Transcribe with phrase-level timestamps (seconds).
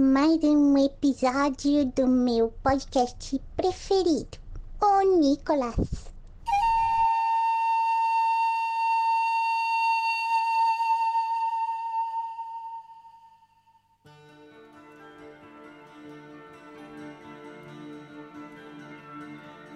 [0.00, 4.38] mais um episódio do meu podcast preferido,
[4.80, 5.76] o Nicolas.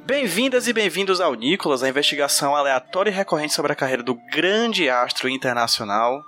[0.07, 4.89] Bem-vindas e bem-vindos ao Nicolas, a investigação aleatória e recorrente sobre a carreira do grande
[4.89, 6.25] astro internacional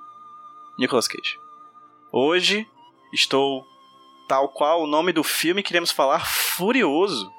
[0.79, 1.39] Nicolas Cage.
[2.13, 2.69] Hoje
[3.11, 3.65] estou,
[4.29, 7.33] tal qual o nome do filme, queremos falar furioso,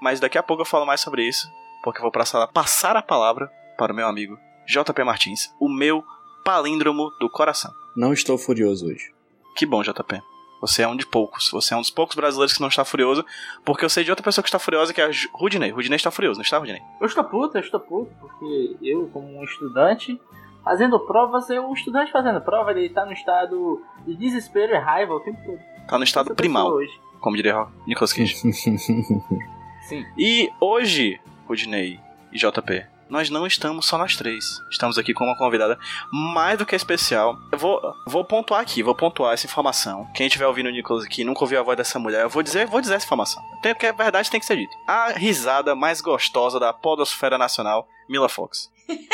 [0.00, 1.50] mas daqui a pouco eu falo mais sobre isso,
[1.82, 6.04] porque eu vou passar, passar a palavra para o meu amigo JP Martins, o meu
[6.44, 7.72] palíndromo do coração.
[7.96, 9.12] Não estou furioso hoje.
[9.56, 10.22] Que bom, JP.
[10.60, 11.50] Você é um de poucos.
[11.50, 13.24] Você é um dos poucos brasileiros que não está furioso.
[13.64, 15.70] Porque eu sei de outra pessoa que está furiosa, que é a Rudinei.
[15.70, 16.80] Rudinei está furioso, não está, Rudinei?
[17.00, 20.20] Eu estou puto, eu estou puto, porque eu, como um estudante,
[20.64, 25.12] fazendo provas, eu, um estudante fazendo prova, ele tá no estado de desespero e raiva
[25.14, 25.71] o tempo todo.
[25.88, 26.92] Tá no estado Essa primal, Hoje.
[27.20, 28.36] como diria Nicolas Cage.
[29.88, 30.06] Sim.
[30.16, 31.98] E hoje, Rudinei
[32.32, 34.44] e JP, nós não estamos só nós três.
[34.70, 35.78] Estamos aqui com uma convidada
[36.10, 37.36] mais do que especial.
[37.50, 40.08] Eu vou, vou pontuar aqui, vou pontuar essa informação.
[40.14, 42.42] Quem estiver ouvindo o Nicolas aqui e nunca ouviu a voz dessa mulher, eu vou
[42.42, 43.42] dizer, vou dizer essa informação.
[43.62, 44.74] Tem, porque a verdade tem que ser dita.
[44.86, 48.70] A risada mais gostosa da podosfera nacional, Mila Fox.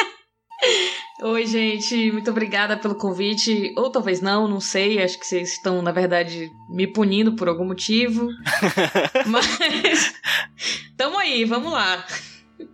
[1.21, 3.75] Oi, gente, muito obrigada pelo convite.
[3.77, 5.03] Ou talvez não, não sei.
[5.03, 8.29] Acho que vocês estão, na verdade, me punindo por algum motivo.
[9.27, 10.15] Mas.
[10.97, 12.07] Tamo aí, vamos lá.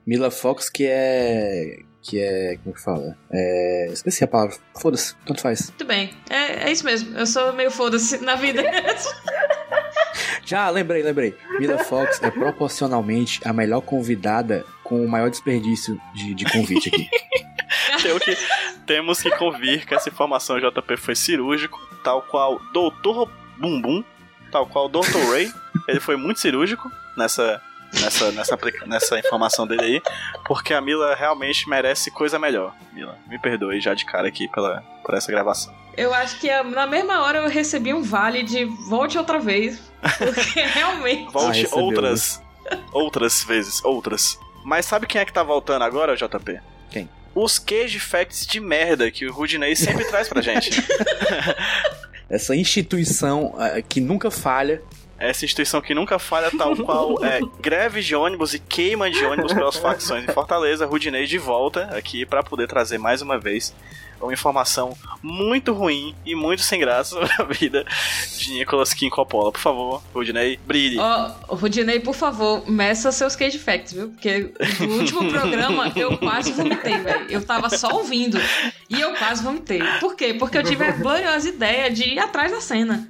[0.06, 1.78] Mila Fox, que é.
[2.02, 2.58] Que é.
[2.62, 3.16] Como que fala?
[3.32, 3.88] É.
[3.90, 4.54] Esqueci a palavra.
[4.78, 5.70] Foda-se, tanto faz.
[5.70, 6.10] Muito bem.
[6.28, 7.16] É, é isso mesmo.
[7.16, 8.62] Eu sou meio foda-se na vida.
[10.44, 11.34] Já, lembrei, lembrei.
[11.58, 17.08] Mila Fox é proporcionalmente a melhor convidada com o maior desperdício de, de convite aqui.
[18.02, 18.36] Temos que,
[18.86, 23.30] temos que convir que essa informação JP foi cirúrgico, tal qual Dr.
[23.58, 24.04] Bumbum,
[24.50, 25.30] tal qual Dr.
[25.30, 25.52] Ray.
[25.88, 27.60] Ele foi muito cirúrgico nessa,
[28.00, 30.02] nessa, nessa, nessa informação dele aí,
[30.46, 32.74] porque a Mila realmente merece coisa melhor.
[32.92, 35.74] Mila, me perdoe já de cara aqui pela, por essa gravação.
[35.96, 39.80] Eu acho que ah, na mesma hora eu recebi um vale de volte outra vez.
[40.18, 41.32] Porque realmente.
[41.32, 42.42] Volte recebeu, outras,
[42.92, 44.38] outras vezes, outras.
[44.64, 46.60] Mas sabe quem é que tá voltando agora, JP?
[47.34, 50.70] Os Cage Facts de merda que o Rudinei sempre traz pra gente.
[52.30, 54.80] Essa instituição ah, que nunca falha.
[55.28, 59.52] Essa instituição que nunca falha, tal qual é greve de ônibus e queima de ônibus
[59.52, 63.74] pelas facções em Fortaleza, Rudinei de volta aqui pra poder trazer mais uma vez
[64.20, 67.84] uma informação muito ruim e muito sem graça sobre a vida
[68.38, 69.52] de Nicolas Kim Coppola.
[69.52, 70.98] Por favor, Rudinei, brilhe.
[70.98, 74.08] Ó, Rudinei, por favor, meça seus cage facts, viu?
[74.08, 77.26] Porque no último programa eu quase vomitei, velho.
[77.28, 78.38] Eu tava só ouvindo
[78.88, 79.80] e eu quase vomitei.
[80.00, 80.34] Por quê?
[80.34, 83.08] Porque eu tive a gloriosa ideia de ir atrás da cena.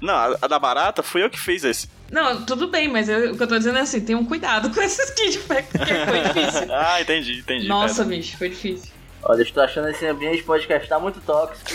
[0.00, 1.88] Não, a, a da barata fui eu que fiz esse.
[2.10, 4.80] Não, tudo bem, mas eu- o que eu tô dizendo é assim, tenham cuidado com
[4.80, 6.66] esses facts, porque foi difícil.
[6.74, 7.66] Ah, entendi, entendi.
[7.68, 8.16] Nossa, pera.
[8.16, 8.90] bicho, foi difícil.
[9.22, 11.68] Olha, eu estou achando esse ambiente podcast tá muito tóxico.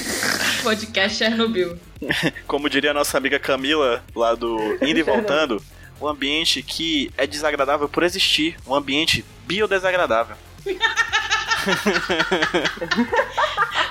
[0.63, 1.77] Podcast Chernobyl.
[2.47, 5.61] Como diria a nossa amiga Camila, lá do Indo e Voltando,
[5.99, 8.55] um ambiente que é desagradável por existir.
[8.65, 10.37] Um ambiente biodesagradável.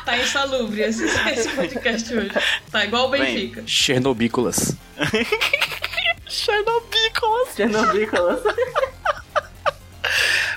[0.04, 2.30] Tá insalubre esse, esse podcast hoje.
[2.70, 3.62] Tá igual o Bem, Benfica.
[3.66, 4.76] Chernobícolas.
[6.28, 7.54] Chernobícolas.
[7.54, 8.08] Chernobyl.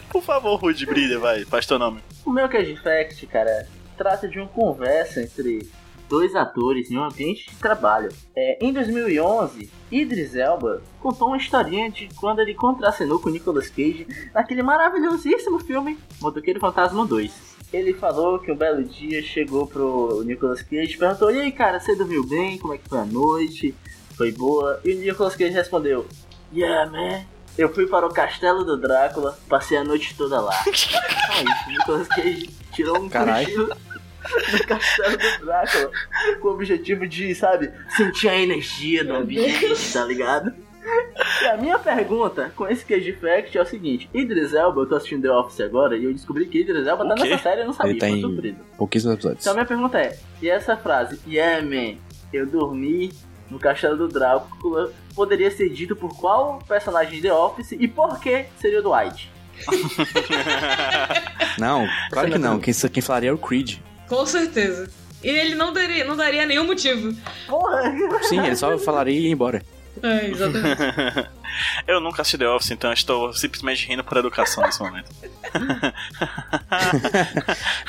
[0.09, 1.43] Por favor, Rude, brilha, vai.
[1.45, 1.99] Faz teu nome.
[2.23, 3.67] O meu Cage Fact, cara,
[3.97, 5.67] trata de uma conversa entre
[6.07, 8.09] dois atores em um ambiente de trabalho.
[8.35, 14.06] É, em 2011, Idris Elba contou uma historinha de quando ele contracenou com Nicolas Cage
[14.33, 17.52] naquele maravilhosíssimo filme Motoqueiro Fantasma 2.
[17.73, 21.79] Ele falou que um belo dia chegou pro Nicolas Cage e perguntou: E aí, cara,
[21.79, 22.59] você dormiu bem?
[22.59, 23.73] Como é que foi a noite?
[24.15, 24.79] Foi boa?
[24.85, 26.05] E o Nicolas Cage respondeu:
[26.53, 27.25] Yeah, man.
[27.57, 30.53] Eu fui para o castelo do Drácula, passei a noite toda lá.
[31.29, 33.69] Aí, o Nicolas Cage tirou um cochilo
[34.51, 35.91] no castelo do Drácula
[36.41, 40.53] com o objetivo de, sabe, sentir a energia do ambiente, tá ligado?
[41.41, 44.95] E a minha pergunta com esse Cage Fact é o seguinte: Idris Elba, eu tô
[44.95, 47.65] assistindo The Office agora e eu descobri que Idris Elba O tá nessa série, eu
[47.65, 48.57] não sabia, Ele tá surpreso.
[48.77, 49.41] Pouquíssimos episódios.
[49.41, 51.97] Então a minha pergunta é: e essa frase, yeah man,
[52.31, 53.12] eu dormi
[53.50, 58.19] no Castelo do Drácula poderia ser dito por qual personagem de The Office e por
[58.19, 59.31] que seria o Dwight?
[61.59, 62.59] Não, claro que não.
[62.59, 63.77] Quem, quem falaria é o Creed.
[64.09, 64.89] Com certeza.
[65.24, 67.15] E ele não daria, não daria nenhum motivo.
[67.47, 67.94] Porra!
[68.24, 69.63] Sim, ele só falaria e ia embora.
[70.01, 70.80] É, exatamente.
[71.88, 75.07] Eu nunca assisti The Office, então eu estou simplesmente rindo por educação nesse momento.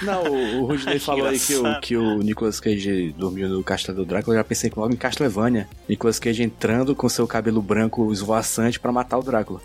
[0.03, 3.97] Não, o, o Rudney falou aí que o, que o Nicolas Cage dormiu no Castelo
[3.99, 4.37] do Drácula.
[4.37, 5.67] Eu já pensei que logo em Castlevania.
[5.89, 9.63] Nicolas Cage entrando com seu cabelo branco esvoaçante pra matar o Drácula.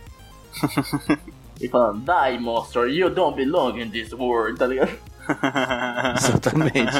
[1.59, 4.97] E falando, Die, monster, you don't belong in this world, tá ligado?
[6.17, 6.93] Exatamente.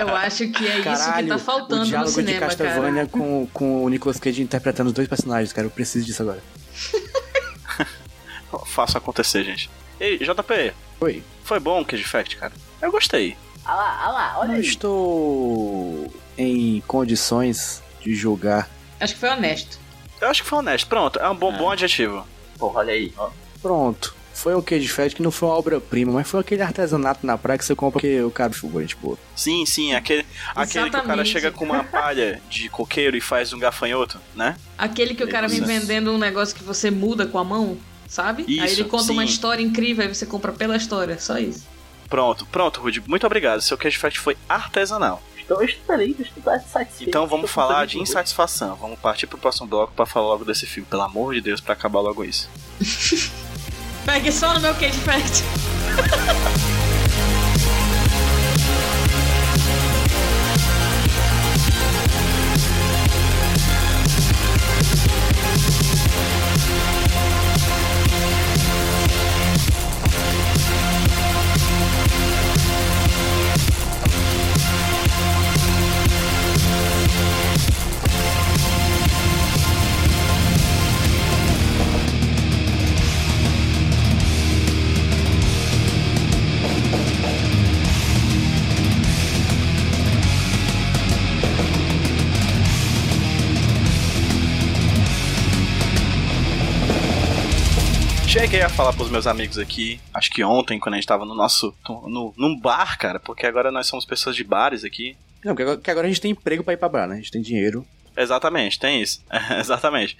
[0.00, 2.46] Eu acho que é isso que Caralho, tá o faltando no diálogo de cinema, cara.
[2.48, 5.66] Castlevania com, com o Nicolas Cage interpretando os dois personagens, cara.
[5.66, 6.42] Eu preciso disso agora.
[8.66, 9.70] Faça acontecer, gente.
[10.00, 11.22] Ei, JP, Oi.
[11.44, 12.52] foi bom o Cage Fact, cara.
[12.80, 13.36] Eu gostei.
[13.64, 14.60] Ah lá, ah lá, olha Não aí.
[14.62, 18.68] estou em condições de julgar.
[19.00, 19.78] Acho que foi honesto.
[20.20, 20.88] Eu acho que foi honesto.
[20.88, 22.26] Pronto, é um bom, bom adjetivo.
[22.58, 23.28] Porra, olha aí, ó.
[23.60, 24.14] Pronto.
[24.38, 27.58] Foi um Cage Fest que não foi uma obra-prima, mas foi aquele artesanato na praia
[27.58, 29.18] que você compra porque o cara gente boa.
[29.34, 30.24] Sim, sim, aquele,
[30.54, 34.56] aquele que o cara chega com uma palha de coqueiro e faz um gafanhoto, né?
[34.78, 37.76] Aquele que o cara vem vendendo um negócio que você muda com a mão,
[38.06, 38.44] sabe?
[38.46, 39.28] aí Isso, ele conta uma sim.
[39.28, 41.66] história incrível, aí você compra pela história, só isso.
[42.08, 43.02] Pronto, pronto, Rudy.
[43.08, 43.60] Muito obrigado.
[43.60, 45.20] Seu Cage Fact foi artesanal.
[45.36, 47.08] Então eu estou feliz, eu estou satisfeito.
[47.08, 48.76] Então vamos falar de insatisfação.
[48.76, 50.86] Vamos partir pro próximo bloco pra falar logo desse filme.
[50.88, 52.48] Pelo amor de Deus, pra acabar logo isso.
[54.08, 55.44] Pegue só no meu Cage Fact.
[98.58, 101.32] Cheguei a falar pros meus amigos aqui, acho que ontem, quando a gente tava no
[101.32, 101.72] nosso.
[101.88, 105.16] No, num bar, cara, porque agora nós somos pessoas de bares aqui.
[105.44, 107.14] Não, porque agora, porque agora a gente tem emprego pra ir pra bar, né?
[107.14, 107.86] A gente tem dinheiro.
[108.16, 109.22] Exatamente, tem isso.
[109.60, 110.18] Exatamente.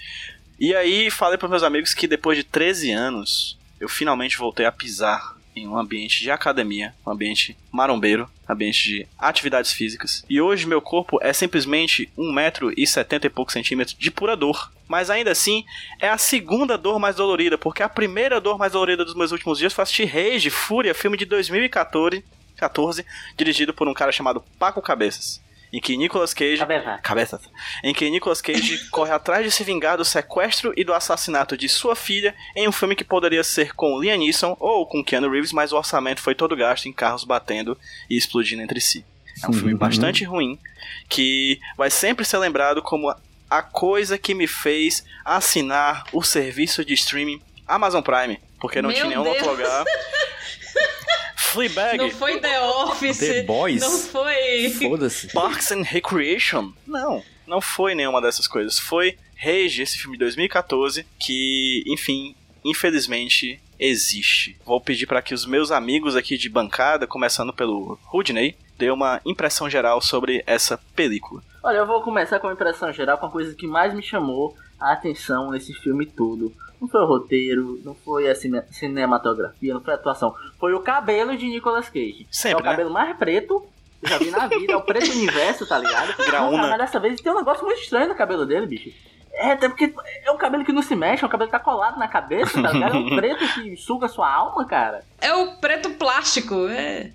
[0.56, 4.70] E aí falei pros meus amigos que depois de 13 anos, eu finalmente voltei a
[4.70, 10.24] pisar em um ambiente de academia, um ambiente marombeiro, ambiente de atividades físicas.
[10.28, 14.72] E hoje meu corpo é simplesmente 1,70m e poucos centímetros de pura dor.
[14.86, 15.64] Mas ainda assim,
[16.00, 19.58] é a segunda dor mais dolorida, porque a primeira dor mais dolorida dos meus últimos
[19.58, 22.24] dias foi assistir Rage, Fúria, filme de 2014,
[22.56, 23.04] 14,
[23.36, 25.42] dirigido por um cara chamado Paco Cabeças.
[25.72, 26.98] Em que Nicolas Cage Cabeça.
[27.02, 27.40] Cabeça.
[27.84, 31.68] Em que Nicolas Cage corre atrás de se vingar do sequestro e do assassinato de
[31.68, 35.52] sua filha em um filme que poderia ser com Liam Neeson ou com Keanu Reeves,
[35.52, 37.76] mas o orçamento foi todo gasto em carros batendo
[38.08, 39.04] e explodindo entre si.
[39.44, 39.78] É um filme Uhum.
[39.78, 40.58] bastante ruim
[41.08, 43.14] que vai sempre ser lembrado como
[43.50, 48.96] a coisa que me fez assinar o serviço de streaming Amazon Prime, porque não Meu
[48.96, 49.36] tinha nenhum Deus.
[49.36, 49.84] outro lugar.
[51.52, 51.98] Fleabag.
[51.98, 53.18] Não foi The Office.
[53.18, 53.80] The Boys?
[53.80, 54.70] Não foi.
[54.70, 55.32] Foda-se.
[55.32, 56.72] Parks and Recreation?
[56.86, 58.78] Não, não foi nenhuma dessas coisas.
[58.78, 64.56] Foi Rage, esse filme de 2014, que, enfim, infelizmente existe.
[64.64, 69.20] Vou pedir para que os meus amigos aqui de bancada, começando pelo Rudney, dê uma
[69.24, 71.42] impressão geral sobre essa película.
[71.62, 74.56] Olha, eu vou começar com a impressão geral com a coisa que mais me chamou
[74.78, 76.52] a atenção nesse filme todo.
[76.80, 80.34] Não foi o roteiro, não foi a cine- cinematografia, não foi a atuação.
[80.58, 82.26] Foi o cabelo de Nicolas Cage.
[82.30, 82.70] Sempre, é o né?
[82.70, 83.64] cabelo mais preto
[84.00, 84.72] que eu já vi na vida.
[84.72, 86.14] É o preto universo, tá ligado?
[86.24, 86.68] Graúna.
[86.68, 88.90] Mas dessa vez tem um negócio muito estranho no cabelo dele, bicho.
[89.40, 89.94] É, até porque
[90.24, 92.60] é um cabelo que não se mexe, é um cabelo que tá colado na cabeça,
[92.60, 92.96] tá ligado?
[92.96, 95.04] É um preto que suga sua alma, cara.
[95.20, 96.66] É o preto plástico.
[96.68, 97.12] É.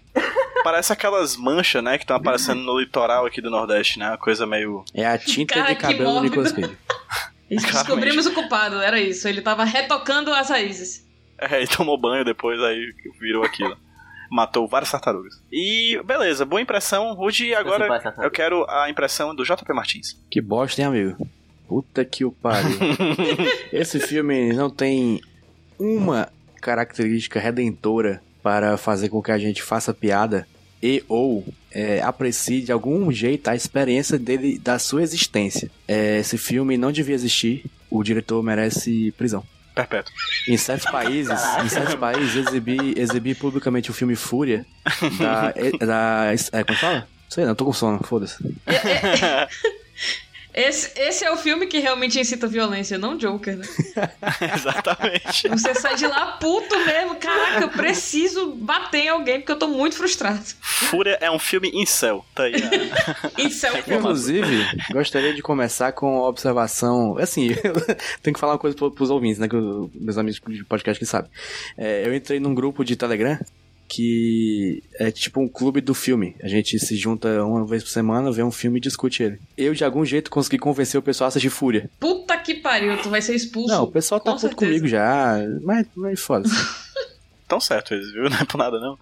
[0.64, 4.10] Parece aquelas manchas, né, que estão aparecendo no litoral aqui do Nordeste, né?
[4.10, 4.86] Uma coisa meio.
[4.94, 6.22] É a tinta Cara, de cabelo do.
[6.22, 6.78] Nicolas Cage.
[7.50, 9.28] Descobrimos o culpado, era isso.
[9.28, 11.08] Ele tava retocando as raízes.
[11.38, 13.78] É, e tomou banho depois, aí virou aquilo.
[14.32, 15.42] Matou várias tartarugas.
[15.52, 17.46] E beleza, boa impressão, Rude.
[17.46, 20.20] E agora eu quero a impressão do JP Martins.
[20.32, 21.28] Que bosta, hein, amigo?
[21.68, 22.78] Puta que o pariu.
[23.72, 25.22] Esse filme não tem
[25.78, 30.48] uma característica redentora para fazer com que a gente faça piada
[30.84, 35.72] e ou é, aprecie de algum jeito a experiência dele, da sua existência.
[35.88, 37.64] É, esse filme não devia existir.
[37.90, 39.46] O diretor merece prisão.
[39.74, 40.14] Perpétuo.
[40.48, 44.66] Em certos países, em certos países, exibir, exibir publicamente o filme Fúria
[45.18, 45.54] da.
[45.86, 47.08] da é, como fala?
[47.30, 48.38] Sei não, tô com sono, foda-se.
[50.54, 53.66] Esse, esse é o filme que realmente incita violência, não Joker, né?
[54.56, 55.48] Exatamente.
[55.50, 57.16] Você sai de lá puto mesmo.
[57.16, 60.44] Caraca, eu preciso bater em alguém porque eu tô muito frustrado.
[60.62, 62.24] Fúria é um filme incel.
[62.36, 62.56] Tá aí.
[62.56, 63.30] a-
[63.84, 64.00] filme.
[64.00, 67.18] Inclusive, gostaria de começar com uma observação.
[67.18, 67.74] Assim, eu
[68.22, 69.48] tenho que falar uma coisa pro- pros ouvintes, né?
[69.48, 71.32] Que os meus amigos de podcast que sabem.
[71.78, 73.40] É, eu entrei num grupo de Telegram
[73.88, 76.36] que é tipo um clube do filme.
[76.42, 79.40] A gente se junta uma vez por semana, vê um filme e discute ele.
[79.58, 81.90] Eu, de algum jeito, consegui convencer o pessoal a assistir Fúria.
[82.00, 83.68] Puta que pariu, tu vai ser expulso.
[83.74, 84.72] Não, o pessoal tá Com puto certeza.
[84.72, 86.56] comigo já, mas, mas foda-se.
[87.48, 88.24] Tão certo eles, viu?
[88.30, 88.98] Não é por nada, não.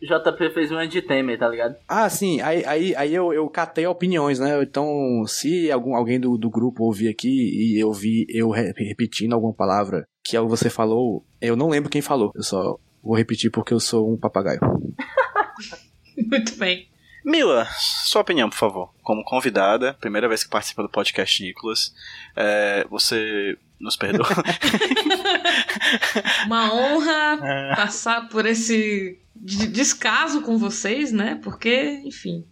[0.00, 1.76] JP fez um de Temer, tá ligado?
[1.88, 4.60] Ah, sim, aí, aí, aí eu, eu catei opiniões, né?
[4.60, 9.32] Então, se algum, alguém do, do grupo ouvir aqui e eu vi eu re- repetindo
[9.32, 12.32] alguma palavra que você falou, eu não lembro quem falou.
[12.34, 14.60] Eu só vou repetir porque eu sou um papagaio.
[16.16, 16.88] Muito bem.
[17.24, 18.92] Mila, sua opinião, por favor.
[19.02, 21.94] Como convidada, primeira vez que participa do podcast Nicolas,
[22.34, 24.26] é, você nos perdoa.
[26.46, 27.76] Uma honra É.
[27.76, 31.38] passar por esse de- descaso com vocês, né?
[31.42, 32.44] Porque, enfim.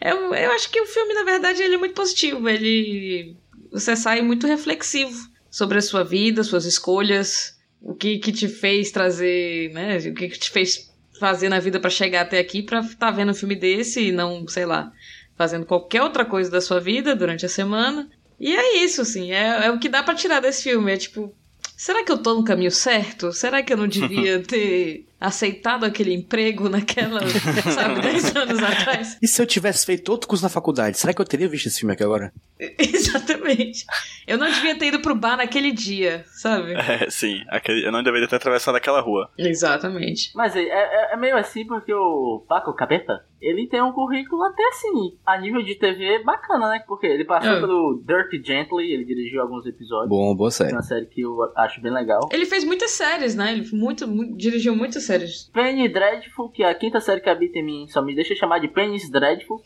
[0.00, 2.48] Eu, eu acho que o filme, na verdade, ele é muito positivo.
[2.48, 3.36] Ele.
[3.72, 8.90] Você sai muito reflexivo sobre a sua vida, suas escolhas, o que, que te fez
[8.90, 9.98] trazer, né?
[9.98, 13.30] O que, que te fez fazer na vida pra chegar até aqui pra estar vendo
[13.30, 14.92] um filme desse e não, sei lá,
[15.36, 18.08] fazendo qualquer outra coisa da sua vida durante a semana.
[18.38, 20.92] E é isso, assim, é, é o que dá pra tirar desse filme.
[20.92, 21.34] É tipo,
[21.76, 23.32] será que eu tô no caminho certo?
[23.32, 27.20] Será que eu não devia ter aceitado aquele emprego naquela,
[27.74, 29.18] sabe, 10 anos atrás?
[29.20, 31.80] E se eu tivesse feito outro curso na faculdade, será que eu teria visto esse
[31.80, 32.32] filme aqui agora?
[32.78, 33.84] Exatamente.
[34.26, 36.72] Eu não devia ter ido pro bar naquele dia, sabe?
[36.74, 39.30] É, sim, aquele- eu não deveria ter atravessado aquela rua.
[39.38, 40.30] Exatamente.
[40.34, 44.62] Mas é, é, é meio assim porque o Paco Capeta, ele tem um currículo até
[44.68, 46.82] assim, a nível de TV bacana, né?
[46.86, 47.60] Porque ele passou É.
[47.60, 50.08] pelo Dirty Gently, ele dirigiu alguns episódios.
[50.08, 50.72] Bom, boa série.
[50.72, 52.28] uma série que eu acho bem legal.
[52.32, 53.52] Ele fez muitas séries, né?
[53.52, 55.50] Ele muito, muito- dirigiu muitas séries.
[55.52, 58.60] Penny Dreadful, que é a quinta série que habita em mim, só me deixa chamar
[58.60, 59.62] de Penny's Dreadful.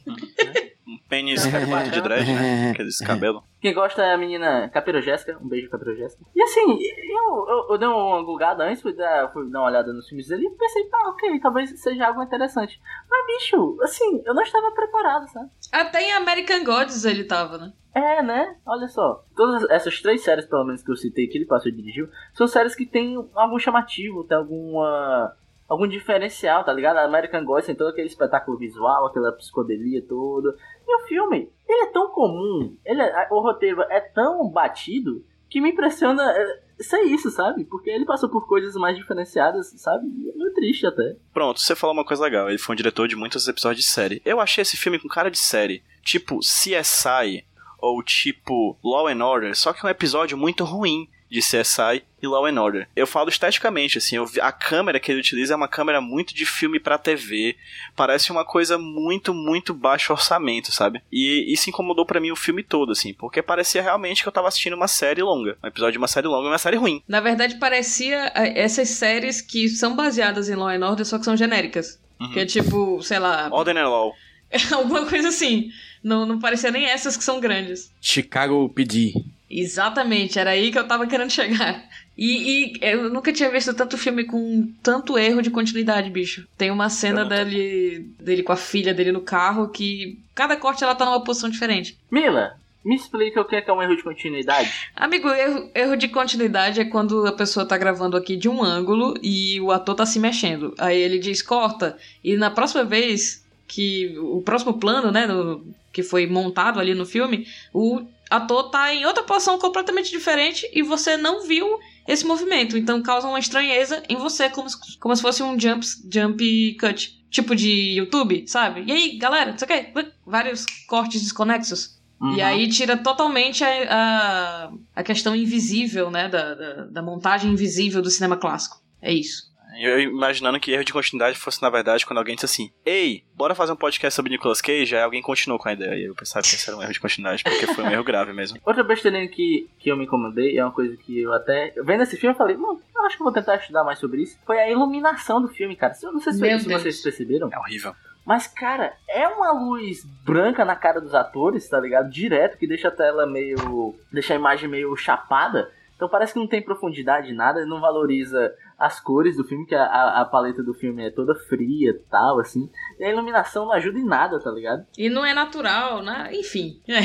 [0.87, 2.71] Um pênis de dread, né?
[2.71, 3.43] Aqueles cabelos.
[3.63, 5.39] Quem gosta é a menina Capiro Jéssica.
[5.41, 6.25] Um beijo, Capiro Jéssica.
[6.35, 9.93] E assim, eu, eu, eu dei uma gulgada antes, fui dar, fui dar uma olhada
[9.93, 12.83] nos filmes dele e pensei, tá, ok, talvez seja algo interessante.
[13.09, 15.49] Mas, bicho, assim, eu não estava preparado, sabe?
[15.71, 17.73] Até em American Gods ele tava, né?
[17.95, 18.57] É, né?
[18.67, 19.25] Olha só.
[19.37, 22.49] Todas essas três séries, pelo menos, que eu citei que ele passou e dirigiu, são
[22.49, 25.37] séries que tem algum chamativo, tem alguma.
[25.69, 26.97] algum diferencial, tá ligado?
[26.97, 30.57] A American Gods tem todo aquele espetáculo visual, aquela psicodelia toda.
[30.87, 35.61] E o filme, ele é tão comum, ele é- o roteiro é tão batido, que
[35.61, 37.65] me impressiona é, ser isso, sabe?
[37.65, 40.07] Porque ele passou por coisas mais diferenciadas, sabe?
[40.07, 41.15] É meio triste até.
[41.33, 42.49] Pronto, você falou uma coisa legal.
[42.49, 44.23] Ele foi um diretor de muitos episódios de série.
[44.25, 45.83] Eu achei esse filme com cara de série.
[46.03, 47.45] Tipo CSI
[47.79, 52.27] ou tipo Law and Order, só que é um episódio muito ruim de CSI e
[52.27, 52.89] Law and Order.
[52.95, 56.35] Eu falo esteticamente, assim, eu vi- a câmera que ele utiliza é uma câmera muito
[56.35, 57.57] de filme pra TV.
[57.97, 61.01] Parece uma coisa muito, muito baixo orçamento, sabe?
[61.11, 64.49] E isso incomodou pra mim o filme todo, assim, porque parecia realmente que eu tava
[64.49, 65.57] assistindo uma série longa.
[65.65, 67.03] Um episódio de uma série longa e uma série ruim.
[67.09, 71.25] Na verdade, parecia eh, essas séries que são baseadas em Law and Order, só que
[71.25, 71.99] são genéricas.
[72.35, 74.13] Que é tipo, sei lá, Order and Law.
[74.71, 75.71] alguma coisa assim.
[76.05, 77.91] Não, não parecia nem essas que são grandes.
[78.01, 79.13] Chicago PD.
[79.55, 81.85] Exatamente, era aí que eu tava querendo chegar.
[82.17, 86.47] E, e eu nunca tinha visto tanto filme com tanto erro de continuidade, bicho.
[86.57, 90.95] Tem uma cena dele, dele com a filha dele no carro que cada corte ela
[90.95, 91.97] tá numa posição diferente.
[92.11, 92.55] Mila,
[92.85, 94.71] me explica o que é, que é um erro de continuidade.
[94.97, 99.15] Amigo, erro, erro de continuidade é quando a pessoa tá gravando aqui de um ângulo
[99.23, 100.75] e o ator tá se mexendo.
[100.79, 104.15] Aí ele diz corta, e na próxima vez que.
[104.19, 105.27] O próximo plano, né?
[105.27, 108.01] no- que foi montado ali no filme, o
[108.33, 112.77] ator tá em outra posição completamente diferente e você não viu esse movimento.
[112.77, 117.23] Então causa uma estranheza em você, como se, como se fosse um jump, jump cut.
[117.31, 118.85] Tipo de YouTube, sabe?
[118.87, 121.99] E aí, galera, não sei o quê, vários cortes desconexos.
[122.21, 122.35] Uhum.
[122.35, 126.29] E aí tira totalmente a, a, a questão invisível, né?
[126.29, 128.83] Da, da, da montagem invisível do cinema clássico.
[129.01, 129.52] É isso.
[129.81, 133.55] Eu imaginando que erro de continuidade fosse, na verdade, quando alguém disse assim: Ei, bora
[133.55, 134.97] fazer um podcast sobre Nicolas Cage?
[134.97, 135.95] Aí alguém continuou com a ideia.
[135.95, 138.33] E eu pensava que isso era um erro de continuidade, porque foi um erro grave
[138.33, 138.59] mesmo.
[138.67, 141.73] Outra besteirinha que, que eu me incomodei, é uma coisa que eu até.
[141.85, 144.23] Vendo esse filme, eu falei, mano, eu acho que eu vou tentar estudar mais sobre
[144.23, 144.39] isso.
[144.45, 145.95] Foi a iluminação do filme, cara.
[146.03, 146.83] Eu não sei se, Meu se Deus.
[146.83, 147.49] vocês perceberam.
[147.53, 147.95] É horrível.
[148.25, 152.09] Mas, cara, é uma luz branca na cara dos atores, tá ligado?
[152.09, 153.97] Direto, que deixa a tela meio.
[154.13, 155.71] deixa a imagem meio chapada.
[156.03, 159.85] Então parece que não tem profundidade nada, não valoriza as cores do filme, que a,
[159.85, 162.69] a, a paleta do filme é toda fria e tal, assim.
[162.99, 164.85] E a iluminação não ajuda em nada, tá ligado?
[164.99, 166.29] E não é natural, né?
[166.33, 166.81] Enfim.
[166.89, 167.03] É.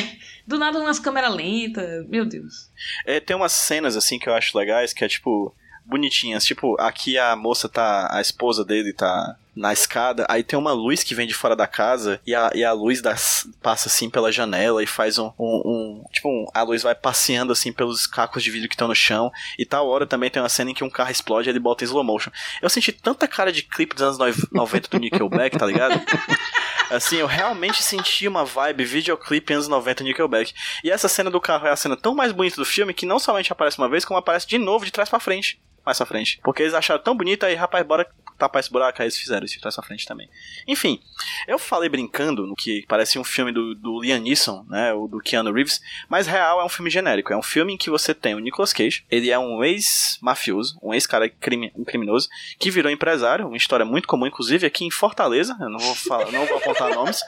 [0.48, 2.72] Do nada umas câmeras lentas, meu Deus.
[3.06, 5.54] É, tem umas cenas assim que eu acho legais, que é tipo
[5.86, 6.44] bonitinhas.
[6.44, 8.10] Tipo, aqui a moça tá.
[8.12, 11.66] A esposa dele tá na escada, aí tem uma luz que vem de fora da
[11.66, 15.32] casa e a, e a luz das, passa assim pela janela e faz um.
[15.38, 18.88] um, um tipo, um, a luz vai passeando assim pelos cacos de vidro que estão
[18.88, 19.32] no chão.
[19.58, 21.84] E tal hora também tem uma cena em que um carro explode e ele bota
[21.84, 22.32] em slow motion.
[22.62, 26.00] Eu senti tanta cara de clipe dos anos 90 do Nickelback, tá ligado?
[26.90, 30.54] Assim, eu realmente senti uma vibe videoclipe anos 90 Nickelback.
[30.84, 33.20] E essa cena do carro é a cena tão mais bonita do filme que não
[33.20, 36.40] somente aparece uma vez, como aparece de novo de trás para frente mais pra frente.
[36.44, 38.06] Porque eles acharam tão bonito, aí, rapaz, bora
[38.38, 40.29] tapar esse buraco, aí eles fizeram isso pra essa frente também.
[40.67, 41.01] Enfim,
[41.48, 45.20] eu falei brincando no que parece um filme do, do Liam Neeson, né, o do
[45.20, 48.36] Keanu Reeves, mas real é um filme genérico, é um filme em que você tem
[48.36, 52.29] o Nicolas Cage, ele é um ex-mafioso, um ex-cara crime, um criminoso,
[52.60, 56.32] que virou empresário, uma história muito comum, inclusive aqui em Fortaleza, eu não vou falar,
[56.32, 57.22] não vou apontar nomes,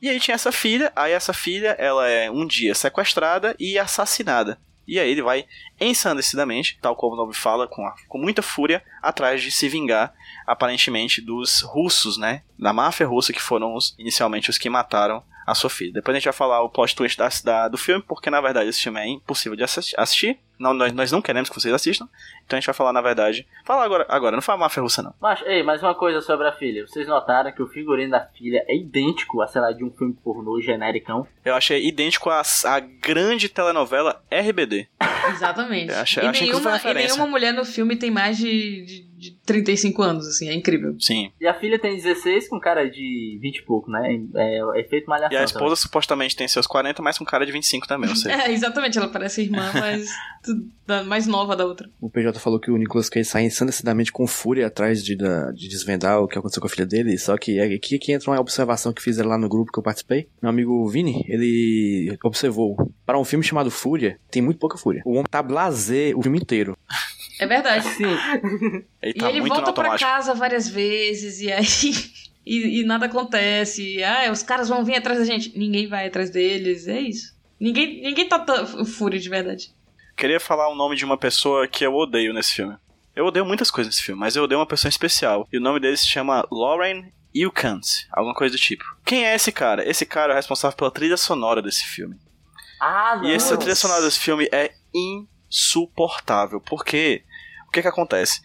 [0.00, 4.58] e aí tinha essa filha, aí essa filha, ela é um dia sequestrada e assassinada.
[4.86, 5.44] E aí ele vai
[5.80, 10.14] ensandecidamente, tal como o nome fala, com, a, com muita fúria, atrás de se vingar,
[10.46, 12.42] aparentemente, dos russos, né?
[12.58, 15.92] Da máfia russa, que foram os, inicialmente os que mataram a sua filha.
[15.92, 18.68] Depois a gente vai falar o plot twist da, da, do filme, porque na verdade
[18.68, 20.38] esse filme é impossível de assistir.
[20.58, 22.08] Não, nós, nós não queremos que vocês assistam.
[22.46, 23.44] Então a gente vai falar, na verdade.
[23.64, 25.12] Fala agora, agora não fala máfia russa, não.
[25.20, 26.86] Mas, ei, mais uma coisa sobre a filha.
[26.86, 30.14] Vocês notaram que o figurino da filha é idêntico a, sei lá, de um filme
[30.22, 31.26] pornô genericão?
[31.44, 34.86] Eu achei idêntico a, a grande telenovela RBD.
[35.30, 35.92] Exatamente.
[35.92, 39.30] Eu achei, e, achei nenhuma, e nenhuma mulher no filme tem mais de, de, de
[39.44, 40.94] 35 anos, assim, é incrível.
[41.00, 41.32] Sim.
[41.40, 44.20] E a filha tem 16 com cara de 20 e pouco, né?
[44.34, 45.36] É, é efeito malhação.
[45.36, 45.76] E a esposa também.
[45.76, 48.30] supostamente tem seus 40, mas com cara de 25 também, eu sei.
[48.32, 50.08] é, exatamente, ela parece irmã, mas
[51.06, 51.88] mais nova da outra.
[52.00, 56.20] O PJ falou que o Nicolas Cage sai ensandecidamente com fúria atrás de, de desvendar
[56.20, 58.92] o que aconteceu com a filha dele, só que é aqui que entra uma observação
[58.92, 60.28] que fizeram lá no grupo que eu participei.
[60.40, 65.02] Meu amigo Vini, ele observou, para um filme chamado Fúria, tem muito pouca fúria.
[65.04, 66.76] O homem tá blazer o filme inteiro.
[67.38, 67.86] É verdade.
[67.88, 68.04] Sim.
[69.02, 70.10] Ele tá e ele muito volta automático.
[70.10, 71.66] casa várias vezes e aí.
[72.48, 74.00] E, e nada acontece.
[74.04, 75.58] Ah, os caras vão vir atrás da gente.
[75.58, 76.86] Ninguém vai atrás deles.
[76.86, 77.34] É isso.
[77.58, 79.74] Ninguém, ninguém tá fúria de verdade.
[80.16, 82.74] Queria falar o nome de uma pessoa que eu odeio nesse filme.
[83.14, 85.46] Eu odeio muitas coisas nesse filme, mas eu odeio uma pessoa especial.
[85.52, 88.84] E o nome dele se chama Lauren Ilkans, alguma coisa do tipo.
[89.04, 89.86] Quem é esse cara?
[89.86, 92.16] Esse cara é o responsável pela trilha sonora desse filme.
[92.80, 93.24] Ah, não.
[93.24, 96.62] E essa trilha sonora desse filme é insuportável.
[96.62, 97.22] Porque
[97.68, 98.40] o que que acontece?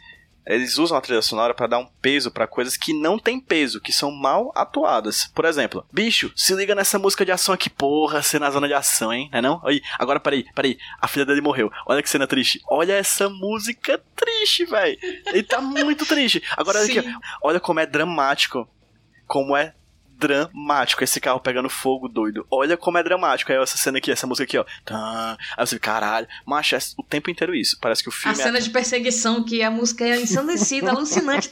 [0.45, 3.79] Eles usam a trilha sonora para dar um peso para coisas que não tem peso,
[3.79, 5.31] que são mal atuadas.
[5.33, 8.73] Por exemplo, bicho, se liga nessa música de ação aqui, porra, cena na zona de
[8.73, 9.29] ação, hein?
[9.31, 9.61] Não é não?
[9.63, 11.71] Aí, agora peraí, peraí, a filha dele morreu.
[11.85, 12.59] Olha que cena triste.
[12.67, 14.97] Olha essa música triste, velho.
[15.27, 16.41] Ele tá muito triste.
[16.57, 18.67] Agora olha, aqui, olha como é dramático.
[19.27, 19.73] Como é
[20.27, 22.45] dramático esse carro pegando fogo doido.
[22.49, 23.51] Olha como é dramático.
[23.51, 24.65] Aí essa cena aqui, essa música aqui, ó.
[25.57, 27.77] Aí você, caralho, macho, é o tempo inteiro isso.
[27.81, 28.61] Parece que o A filme cena é...
[28.61, 31.49] de perseguição, que a música é ensandecida, alucinante.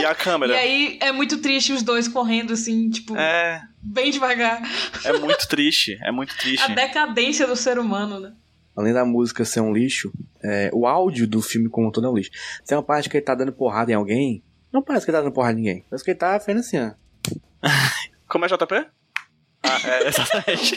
[0.00, 0.52] E a câmera.
[0.54, 4.62] E aí é muito triste os dois correndo, assim, tipo, É, bem devagar.
[5.04, 6.62] é muito triste, é muito triste.
[6.70, 8.32] A decadência do ser humano, né?
[8.76, 12.10] Além da música ser um lixo, é, o áudio do filme como um todo é
[12.10, 12.30] um lixo.
[12.66, 14.42] Tem uma parte que ele tá dando porrada em alguém.
[14.72, 15.84] Não parece que ele tá dando porrada em ninguém.
[15.90, 16.92] Parece que ele tá fazendo assim, ó.
[18.28, 18.74] Como é JP?
[19.62, 20.76] Ah, é, exatamente.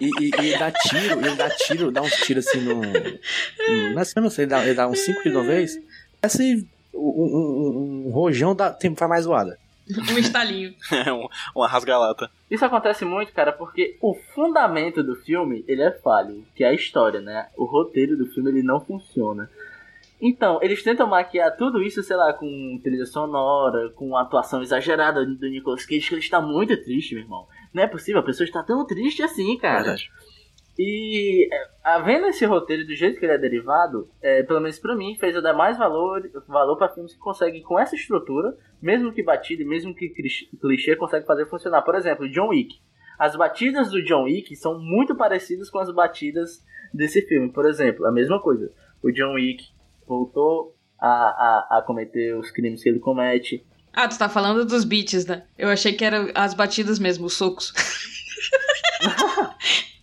[0.00, 2.76] E, e, e ele dá tiro, ele dá tiro, dá uns tiros assim no.
[2.76, 5.78] no não sei, não sei, ele dá, ele dá uns 5 tiros de uma vez.
[6.20, 9.58] Parece um, um, um, um rojão dá, tem, faz mais zoada.
[10.12, 10.74] Um estalinho.
[11.06, 12.30] É um, uma rasgalata.
[12.50, 16.74] Isso acontece muito, cara, porque o fundamento do filme, ele é falho, que é a
[16.74, 17.48] história, né?
[17.56, 19.50] O roteiro do filme, ele não funciona.
[20.20, 25.48] Então, eles tentam maquiar tudo isso, sei lá, com trilha sonora, com atuação exagerada do
[25.48, 27.46] Nicolas Cage, que ele está muito triste, meu irmão.
[27.72, 29.78] Não é possível, a pessoa está tão triste assim, cara.
[29.82, 30.10] Verdade.
[30.78, 34.78] E é, a- vendo esse roteiro do jeito que ele é derivado, é, pelo menos
[34.78, 38.56] pra mim, fez eu dar mais valor, valor para filmes que conseguem, com essa estrutura,
[38.80, 41.82] mesmo que batida e mesmo que clichê- clichê, consegue fazer funcionar.
[41.82, 42.74] Por exemplo, John Wick.
[43.18, 47.52] As batidas do John Wick são muito parecidas com as batidas desse filme.
[47.52, 48.72] Por exemplo, a mesma coisa.
[49.02, 49.62] O John Wick
[50.10, 53.64] voltou a, a, a cometer os crimes que ele comete.
[53.92, 55.44] Ah, tu tá falando dos beats, né?
[55.56, 57.72] Eu achei que eram as batidas mesmo, os socos.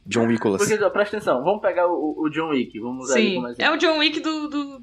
[0.05, 0.65] John Nicholas.
[0.65, 3.47] Porque, ó, presta atenção, vamos pegar o, o John Wick, vamos usar ele Sim, como
[3.49, 3.65] exemplo.
[3.65, 4.81] é o John Wick do, do,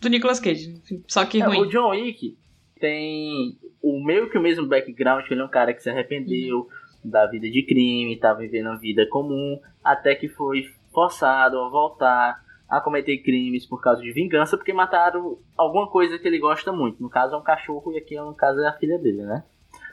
[0.00, 0.80] do Nicolas Cage.
[1.06, 1.60] Só que É, ruim.
[1.60, 2.36] o John Wick
[2.80, 6.66] tem o meio que o mesmo background, que ele é um cara que se arrependeu
[7.04, 12.40] da vida de crime, tá vivendo a vida comum, até que foi forçado a voltar
[12.72, 17.02] a cometer crimes por causa de vingança, porque mataram alguma coisa que ele gosta muito.
[17.02, 19.44] No caso é um cachorro e aqui no caso é a filha dele, né?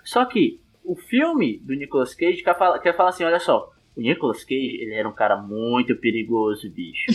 [0.02, 4.02] Só que o filme do Nicolas Cage quer falar, quer falar assim, olha só, o
[4.02, 7.12] Nicolas Cage, ele era um cara muito perigoso, bicho.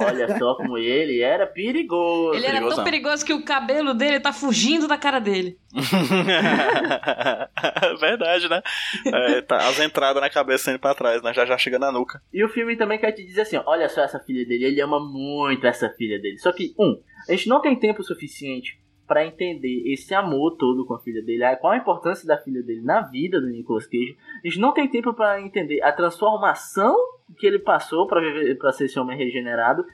[0.00, 2.36] Olha só como ele era perigoso.
[2.36, 2.84] Ele era tão Perigosão.
[2.84, 5.58] perigoso que o cabelo dele tá fugindo da cara dele.
[8.00, 8.62] Verdade, né?
[9.06, 11.34] É, tá, as entradas na cabeça indo pra trás, né?
[11.34, 12.22] Já já chega na nuca.
[12.32, 14.80] E o filme também quer te dizer assim, ó, olha só essa filha dele, ele
[14.80, 16.38] ama muito essa filha dele.
[16.38, 20.94] Só que, um, a gente não tem tempo suficiente pra entender esse amor todo com
[20.94, 24.16] a filha dele, qual a importância da filha dele na vida do Nicolas Cage.
[24.44, 26.94] A gente não tem tempo pra entender a transformação
[27.38, 29.84] que ele passou para ser esse homem regenerado.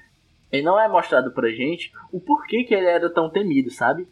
[0.52, 4.06] E não é mostrado pra gente o porquê que ele era tão temido, sabe?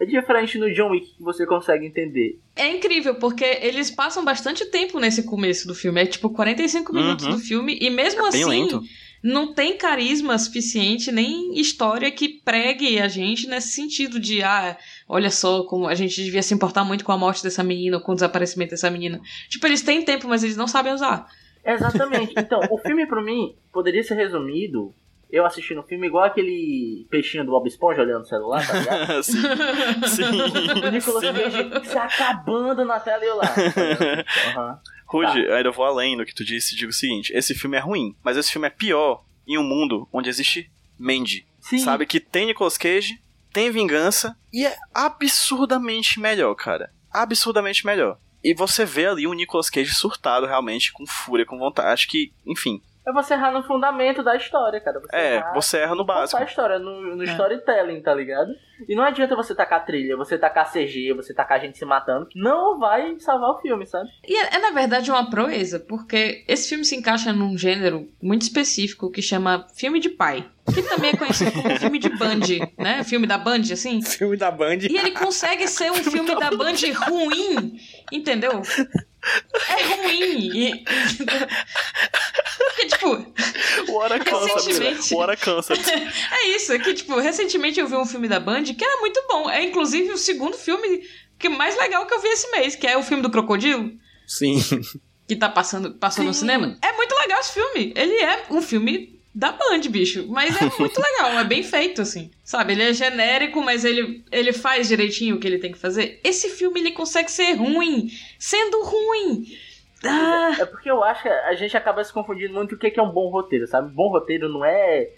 [0.00, 2.38] É diferente no John Wick que você consegue entender.
[2.56, 6.00] É incrível, porque eles passam bastante tempo nesse começo do filme.
[6.00, 7.32] É tipo 45 minutos Uhum.
[7.32, 7.76] do filme.
[7.80, 8.82] E mesmo É bem assim, lento.
[9.22, 14.76] Não tem carisma suficiente, nem história que pregue a gente nesse sentido de, ah,
[15.08, 18.02] olha só como a gente devia se importar muito com a morte dessa menina ou
[18.02, 19.20] com o desaparecimento dessa menina.
[19.48, 21.26] Tipo, eles têm tempo, mas eles não sabem usar.
[21.64, 22.32] Exatamente.
[22.36, 24.94] Então, o filme pra mim poderia ser resumido.
[25.30, 29.22] Eu assistindo o filme igual aquele peixinho do Bob Esponja olhando o celular, tá ligado?
[29.22, 29.42] Sim.
[30.84, 31.32] O Nicolas Sim.
[31.32, 33.44] Cage se acabando na tela e eu lá.
[34.56, 34.80] Aham.
[35.10, 37.76] Rude, ainda eu vou além do que tu disse e digo o seguinte: esse filme
[37.76, 41.46] é ruim, mas esse filme é pior em um mundo onde existe Mandy.
[41.60, 41.78] Sim.
[41.78, 43.20] Sabe que tem Nicolas Cage,
[43.52, 46.92] tem vingança e é absurdamente melhor, cara.
[47.10, 48.18] Absurdamente melhor.
[48.42, 51.88] E você vê ali o Nicolas Cage surtado realmente, com fúria, com vontade.
[51.88, 52.80] Acho que, enfim.
[53.10, 55.00] É você errar no fundamento da história, cara.
[55.00, 56.40] Você É, errar você erra no básico.
[56.40, 58.52] a história, no, no storytelling, tá ligado?
[58.88, 62.78] E não adianta você tacar trilha, você tacar CG, você tacar gente se matando, não
[62.78, 64.08] vai salvar o filme, sabe?
[64.26, 68.42] E é, é, na verdade uma proeza, porque esse filme se encaixa num gênero muito
[68.42, 70.48] específico que chama filme de pai.
[70.72, 72.40] Que também é conhecido como filme de Band,
[72.78, 73.02] né?
[73.02, 74.00] Filme da Band, assim.
[74.02, 74.78] Filme da Band.
[74.88, 76.76] E ele consegue ser um filme da Band
[77.08, 77.76] ruim,
[78.12, 78.62] entendeu?
[79.68, 80.50] É ruim.
[80.56, 80.84] E...
[82.58, 85.14] Porque, tipo, O hora cansa, Recentemente.
[85.14, 85.74] o hora cansa.
[86.32, 86.72] é isso.
[86.72, 89.50] É que, tipo, recentemente eu vi um filme da Band que era muito bom.
[89.50, 91.02] É, inclusive, o segundo filme
[91.38, 93.90] que mais legal que eu vi esse mês, que é o filme do Crocodilo.
[94.26, 94.60] Sim.
[95.26, 96.76] que tá passando, passou no cinema.
[96.82, 97.92] É muito legal esse filme.
[97.96, 100.26] Ele é um filme da Band, bicho.
[100.28, 102.30] Mas é muito legal, é bem feito, assim.
[102.44, 106.20] Sabe, ele é genérico, mas ele, ele faz direitinho o que ele tem que fazer.
[106.24, 109.46] Esse filme, ele consegue ser ruim, sendo ruim.
[110.04, 112.98] Ah, É porque eu acho que a gente acaba se confundindo muito o que que
[112.98, 113.90] é um bom roteiro, sabe?
[113.90, 115.10] Um bom roteiro não é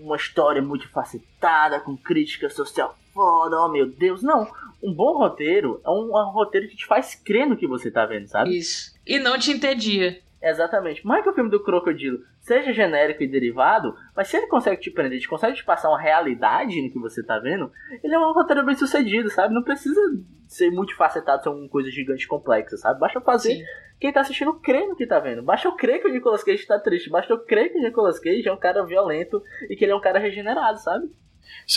[0.00, 4.22] uma história muito facetada, com crítica social foda, oh meu Deus.
[4.22, 4.46] Não.
[4.82, 8.04] Um bom roteiro é um, um roteiro que te faz crer no que você tá
[8.04, 8.58] vendo, sabe?
[8.58, 8.94] isso.
[9.06, 10.20] E não te entedia.
[10.42, 11.04] Exatamente.
[11.06, 14.90] Mais que o filme do Crocodilo seja genérico e derivado, mas se ele consegue te
[14.90, 17.72] prender, te consegue te passar uma realidade no que você tá vendo,
[18.02, 19.54] ele é um roteiro bem sucedido, sabe?
[19.54, 20.00] Não precisa
[20.46, 23.00] ser multifacetado, ser uma coisa gigante e complexa, sabe?
[23.00, 23.64] Basta fazer Sim.
[23.98, 25.42] quem tá assistindo crer no que tá vendo.
[25.42, 27.10] Basta eu crer que o Nicolas Cage tá triste.
[27.10, 29.96] Basta eu crer que o Nicolas Cage é um cara violento e que ele é
[29.96, 31.10] um cara regenerado, sabe?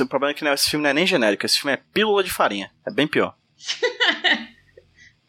[0.02, 2.24] O problema é que né, esse filme não é nem genérico, esse filme é pílula
[2.24, 2.72] de farinha.
[2.86, 3.36] É bem pior.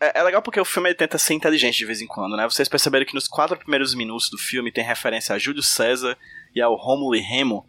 [0.00, 2.44] é, é legal porque o filme ele tenta ser inteligente de vez em quando, né?
[2.48, 6.16] Vocês perceberam que nos quatro primeiros minutos do filme tem referência a Júlio César
[6.54, 7.66] e ao Rômulo e Remo,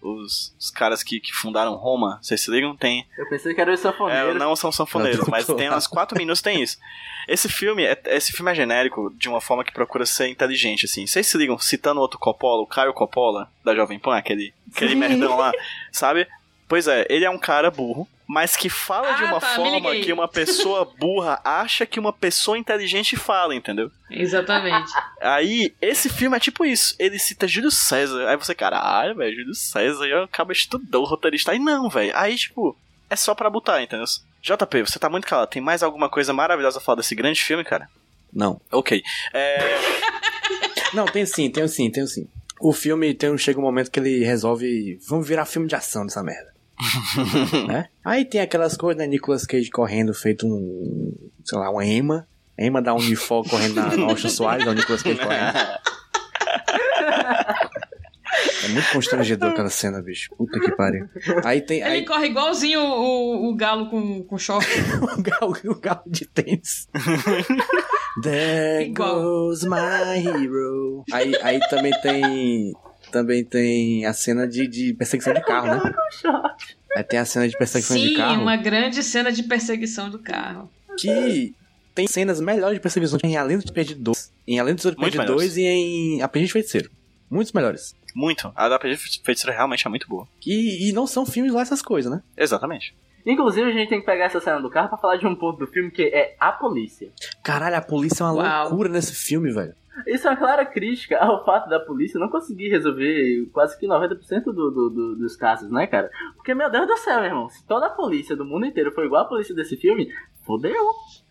[0.00, 2.18] os, os caras que, que fundaram Roma.
[2.20, 2.76] Vocês se ligam?
[2.76, 3.06] Tem.
[3.16, 4.34] Eu pensei que era o É, sanfoneiro.
[4.34, 6.78] não são sanfoneiros, mas tem uns quatro minutos tem isso.
[7.26, 11.06] Esse filme, é, esse filme é genérico de uma forma que procura ser inteligente, assim.
[11.06, 15.38] Vocês se ligam, citando outro Coppola, o Caio Coppola, da Jovem Pan, aquele, aquele merdão
[15.38, 15.52] lá,
[15.90, 16.26] sabe?
[16.68, 19.94] Pois é, ele é um cara burro, mas que fala de Ah, uma tá, forma
[19.96, 23.90] que uma pessoa burra acha que uma pessoa inteligente fala, entendeu?
[24.10, 24.90] Exatamente.
[25.20, 26.94] Aí, esse filme é tipo isso.
[26.98, 28.28] Ele cita Júlio César.
[28.28, 30.06] Aí você, caralho, velho, Júlio César.
[30.06, 31.52] E acaba estudando o roteirista.
[31.52, 32.12] Aí não, velho.
[32.14, 32.76] Aí, tipo,
[33.10, 34.06] é só pra botar, entendeu?
[34.42, 35.50] JP, você tá muito calado.
[35.50, 37.88] Tem mais alguma coisa maravilhosa a falar desse grande filme, cara?
[38.32, 38.60] Não.
[38.70, 39.02] Ok.
[39.32, 39.58] É.
[40.92, 42.28] Não, tem sim, tem sim, tem sim.
[42.60, 44.98] O filme tem um, chega um momento que ele resolve.
[45.08, 46.53] Vamos virar filme de ação dessa merda.
[47.68, 47.88] né?
[48.04, 49.06] Aí tem aquelas coisas, né?
[49.06, 51.12] Nicolas Cage correndo, feito um.
[51.44, 52.26] sei lá, uma Ema.
[52.56, 55.58] Ema dá um uniforme correndo na na Soares, é o Nicolas Cage correndo.
[58.64, 60.30] É muito constrangedor aquela cena, bicho.
[60.36, 61.08] Puta que pariu.
[61.44, 61.80] Aí tem.
[61.80, 64.66] Ele Aí, corre igualzinho o, o galo com, com choque.
[65.00, 66.88] o galo, o galo de tênis.
[68.22, 69.22] There Igual.
[69.22, 71.04] goes my hero.
[71.12, 72.72] Aí, aí também tem.
[73.14, 75.94] Também tem a cena de, de perseguição de carro, né?
[76.96, 78.42] Aí tem a cena de perseguição de Sim, carro.
[78.42, 80.68] uma grande cena de perseguição do carro.
[80.98, 81.54] Que
[81.94, 84.32] tem cenas melhores de perseguição em Além do Perdido 2.
[84.48, 86.90] Em Além do Tesouro Muito Perdido 2 e em Aprendiz de Feiticeiro.
[87.30, 87.94] Muitos melhores.
[88.16, 88.52] Muito.
[88.56, 90.26] A da feiticeira realmente é muito boa.
[90.44, 92.20] E, e não são filmes lá essas coisas, né?
[92.36, 92.96] Exatamente.
[93.26, 95.58] Inclusive, a gente tem que pegar essa cena do carro pra falar de um ponto
[95.58, 97.10] do filme que é a polícia.
[97.42, 98.68] Caralho, a polícia é uma Uau.
[98.68, 99.74] loucura nesse filme, velho.
[100.08, 104.44] Isso é uma clara crítica ao fato da polícia não conseguir resolver quase que 90%
[104.46, 106.10] do, do- do- dos casos, né, cara?
[106.34, 109.04] Porque, meu Deus do céu, meu irmão, se toda a polícia do mundo inteiro for
[109.04, 110.08] igual a polícia desse filme,
[110.44, 110.74] fodeu.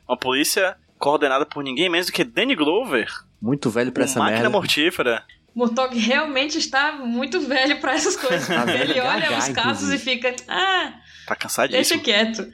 [0.07, 3.07] Uma polícia coordenada por ninguém menos do que Danny Glover,
[3.41, 4.49] Muito velho pra essa máquina merda.
[4.49, 5.23] mortífera.
[5.55, 8.47] Murtog realmente está muito velho pra essas coisas.
[8.47, 10.93] Tá velho, Ele olha gaga, os casos e fica, ah,
[11.27, 12.01] Tá deixa cansadíssimo.
[12.03, 12.47] quieto.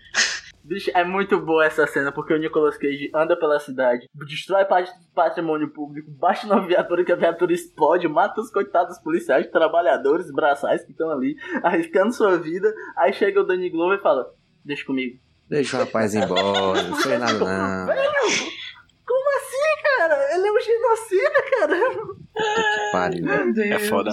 [0.63, 4.91] Bicho, é muito boa essa cena, porque o Nicolas Cage anda pela cidade, destrói pat-
[5.15, 10.83] patrimônio público, bate na viatura que a viatura explode, mata os coitados policiais, trabalhadores, braçais
[10.85, 12.71] que estão ali, arriscando sua vida.
[12.97, 14.27] Aí chega o Danny Glover e fala:
[14.63, 15.17] Deixa comigo.
[15.49, 17.87] Deixa o rapaz embora, não foi nada não.
[19.09, 20.35] Como assim, cara?
[20.35, 21.75] Ele é um genocida, cara.
[22.31, 23.53] Puta que pariu.
[23.53, 23.71] Deus.
[23.71, 24.11] É foda.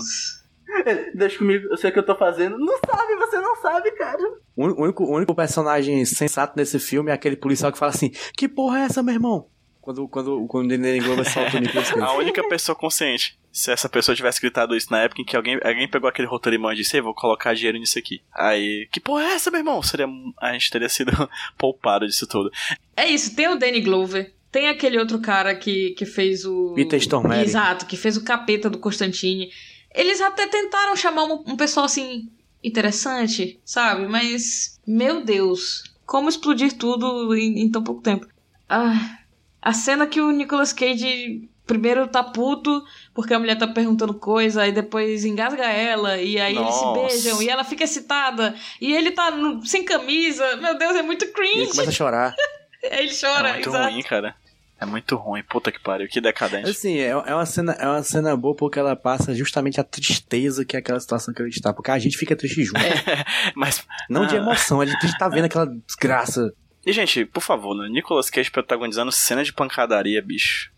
[0.87, 2.59] Ele, Deixa comigo, eu sei o que eu tô fazendo.
[2.59, 4.23] Não sabe, você não sabe, cara.
[4.57, 8.49] O único, o único personagem sensato nesse filme é aquele policial que fala assim: Que
[8.49, 9.49] porra é essa, meu irmão?
[9.81, 12.17] Quando, quando, quando o Danny Glover solta o Nicolas A Cage.
[12.17, 13.39] única pessoa consciente.
[13.53, 16.61] Se essa pessoa tivesse gritado isso na época em que alguém, alguém pegou aquele roteiro
[16.73, 18.21] e disse, "Ei, vou colocar dinheiro nisso aqui.
[18.35, 19.81] Aí, que porra é essa, meu irmão?
[19.83, 20.09] Seria,
[20.43, 21.13] a gente teria sido
[21.57, 22.51] poupado disso tudo.
[22.97, 26.73] É isso, tem o Danny Glover, tem aquele outro cara que, que fez o.
[26.75, 27.43] Peter Stormare.
[27.45, 29.51] Exato, que fez o capeta do Constantine.
[29.95, 32.31] Eles até tentaram chamar um, um pessoal assim,
[32.65, 34.07] interessante, sabe?
[34.07, 38.27] Mas, meu Deus, como explodir tudo em, em tão pouco tempo.
[38.67, 39.19] Ah,
[39.61, 44.63] a cena que o Nicolas Cage primeiro tá puto porque a mulher tá perguntando coisa,
[44.63, 46.87] aí depois engasga ela, e aí Nossa.
[47.03, 50.57] eles se beijam, e ela fica excitada, e ele tá no- sem camisa.
[50.57, 51.71] Meu Deus, é muito E ele cringe.
[51.73, 52.35] começa a chorar.
[52.89, 53.93] Ele chora, é muito exato.
[53.93, 54.37] ruim, cara.
[54.79, 55.43] É muito ruim.
[55.43, 56.07] Puta que pariu.
[56.09, 56.69] Que decadente.
[56.69, 60.65] Assim, é, é uma cena, é uma cena boa porque ela passa justamente a tristeza
[60.65, 61.73] que é aquela situação que ele está.
[61.73, 62.79] Porque a gente fica triste junto.
[63.57, 64.39] Mas, Não de Ah.
[64.39, 66.53] emoção, a gente tá vendo aquela desgraça.
[66.85, 67.89] e gente, por favor, né?
[67.89, 70.71] Nicolas Cage protagonizando cena de pancadaria, bicho.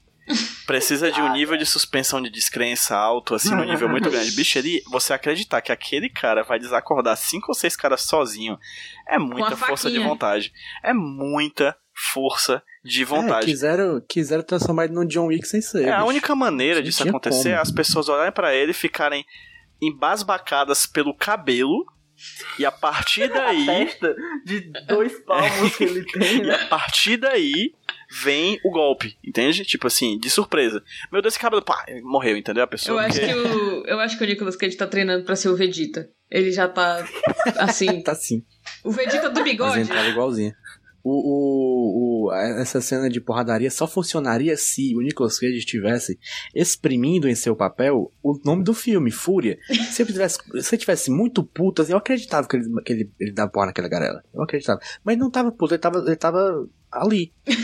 [0.66, 4.30] Precisa de um nível de suspensão de descrença alto, assim, um nível muito grande.
[4.32, 8.58] Bicho, ele, você acreditar que aquele cara vai desacordar cinco ou seis caras sozinho
[9.08, 10.06] é muita força de faquinha.
[10.08, 10.52] vontade.
[10.84, 11.74] É muita
[12.12, 13.46] força de É, vontade.
[13.46, 15.86] quiseram, quiseram transformar ele num John Wick sem ser.
[15.88, 17.62] É, a única maneira disso acontecer é como.
[17.62, 19.24] as pessoas olharem pra ele e ficarem
[19.80, 21.84] embasbacadas pelo cabelo.
[22.58, 23.64] E a partir daí.
[23.64, 26.54] Testa de dois palmos que ele tem, E né?
[26.54, 27.72] a partir daí
[28.22, 29.64] vem o golpe, entende?
[29.64, 30.82] Tipo assim, de surpresa.
[31.12, 32.64] Meu Deus, esse cabelo, pá, morreu, entendeu?
[32.64, 33.00] A pessoa.
[33.02, 35.48] Eu acho, porque- que o, eu acho que o Nicolas Cage tá treinando pra ser
[35.48, 36.08] o Vegeta.
[36.30, 37.06] Ele já tá
[37.58, 38.02] assim.
[38.02, 38.42] Tá sim.
[38.84, 39.80] O Vegeta do Mas bigode.
[39.80, 40.52] entrava igualzinho.
[41.10, 46.18] O, o, o, essa cena de porradaria só funcionaria se o Nicolas Cage estivesse
[46.54, 49.58] exprimindo em seu papel o nome do filme, Fúria.
[49.90, 53.10] Se ele tivesse, se ele tivesse muito puto, assim, eu acreditava que ele, que ele,
[53.18, 54.22] ele dava porra naquela garela.
[54.34, 54.80] Eu acreditava.
[55.02, 57.32] Mas não tava puto, ele tava, ele tava ali.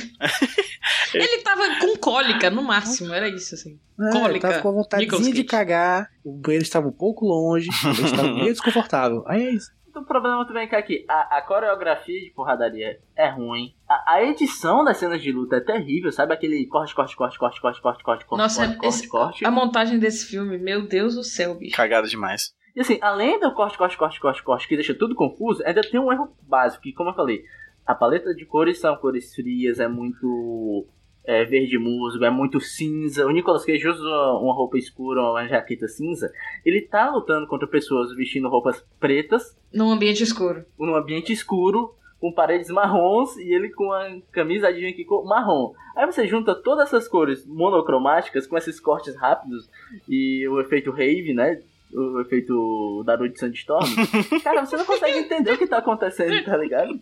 [1.15, 3.79] Ele tava com cólica, no máximo, era isso, assim.
[4.01, 4.31] É, Cólica.
[4.31, 8.53] ele tava com vontadezinha de cagar, o banheiro estava um pouco longe, ele estava meio
[8.53, 9.23] desconfortável.
[9.27, 13.75] Aí é isso o problema também é que a, a coreografia de porradaria é ruim.
[13.89, 16.35] A, a, edição das cenas de luta é terrível, sabe?
[16.35, 19.45] Aquele corte, corte, corte, corte, corte, corte, corte, Nossa, corte, corte, esse, corte.
[19.47, 21.77] A montagem desse filme, meu Deus do céu, bicho.
[21.77, 22.55] Cagada demais.
[22.75, 26.01] E assim, além do corte, corte, corte, corte, corte, que deixa tudo confuso, ainda tem
[26.01, 27.45] um erro básico, que como eu falei,
[27.87, 30.87] a paleta de cores são cores frias, é muito
[31.27, 33.27] é, verde musgo, é muito cinza.
[33.27, 34.07] O Nicolas Cage usa
[34.41, 36.31] uma roupa escura, uma jaqueta cinza.
[36.65, 40.65] Ele tá lutando contra pessoas vestindo roupas pretas, Num ambiente escuro.
[40.79, 45.73] num ambiente escuro, com paredes marrons, e ele com a camisa de aqui cor marrom.
[45.97, 49.69] Aí você junta todas essas cores monocromáticas com esses cortes rápidos
[50.09, 51.61] e o efeito rave, né?
[51.93, 53.87] O efeito Naruto Sandstorm.
[54.43, 56.99] Cara, você não consegue entender o que tá acontecendo, tá ligado?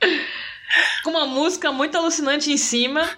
[1.04, 3.08] Com uma música muito alucinante em cima.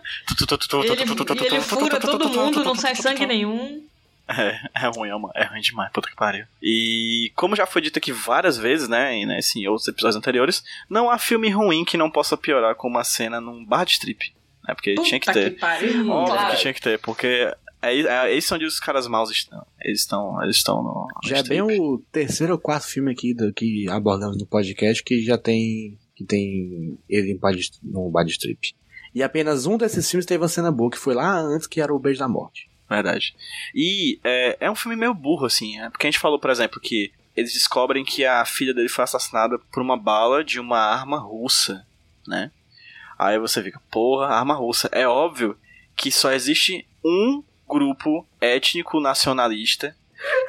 [0.84, 1.02] Ele,
[1.46, 3.84] ele fura todo mundo, não sai sangue nenhum.
[4.28, 6.44] É, é ruim, é, uma- é ruim demais, puta que pariu.
[6.62, 10.14] E como já foi dito aqui várias vezes, né, e, né, assim, em outros episódios
[10.16, 13.92] anteriores, não há filme ruim que não possa piorar com uma cena num bar de
[13.92, 14.32] strip.
[14.68, 15.58] Né, porque tinha que Puta ter.
[15.58, 16.08] pariu.
[16.08, 16.54] Óbvio Claro.
[16.54, 19.66] que tinha que ter, porque é, é, eles são onde os caras maus estão.
[19.80, 21.08] Eles estão, eles estão no.
[21.22, 21.80] no Já é bem strip.
[21.80, 26.24] o terceiro ou quarto filme aqui do, que abordamos no podcast que já tem que
[26.26, 28.74] tem ele em bar de- no bar de strip.
[29.14, 31.94] E apenas um desses filmes teve uma cena boa, que foi lá antes, que era
[31.94, 32.68] o Beijo da Morte.
[32.88, 33.35] Verdade.
[33.74, 35.88] E é, é um filme meio burro, assim, né?
[35.90, 39.59] Porque a gente falou, por exemplo, que eles descobrem que a filha dele foi assassinada
[39.72, 41.87] por uma bala de uma arma russa,
[42.26, 42.50] né?
[43.18, 44.88] Aí você fica, porra, arma russa.
[44.92, 45.56] É óbvio
[45.96, 49.96] que só existe um grupo étnico nacionalista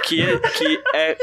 [0.03, 0.17] que,
[0.57, 1.17] que, é,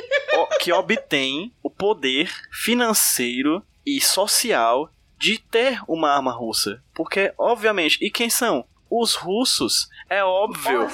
[0.61, 3.63] que obtém o poder financeiro
[3.97, 6.83] e social de ter uma arma russa.
[6.95, 8.65] Porque, obviamente, e quem são?
[8.91, 9.89] Os russos.
[10.09, 10.87] É óbvio.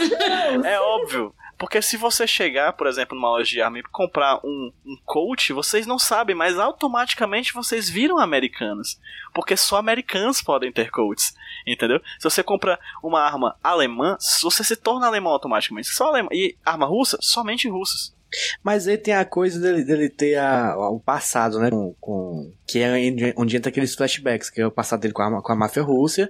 [0.64, 1.34] É óbvio.
[1.56, 5.50] Porque se você chegar, por exemplo, numa loja de arma e comprar um, um Colt,
[5.50, 8.98] vocês não sabem, mas automaticamente vocês viram americanos.
[9.32, 11.34] Porque só americanos podem ter Colts.
[11.66, 12.00] Entendeu?
[12.18, 15.88] Se você compra uma arma alemã, você se torna alemão automaticamente.
[15.88, 16.28] Só alemã.
[16.32, 18.14] E arma russa, somente russos.
[18.62, 21.70] Mas ele tem a coisa dele, dele ter a, o passado, né?
[21.70, 22.92] Com, com- que é
[23.36, 26.28] onde, entra aqueles flashbacks, que é o passado dele com a, com a máfia russa,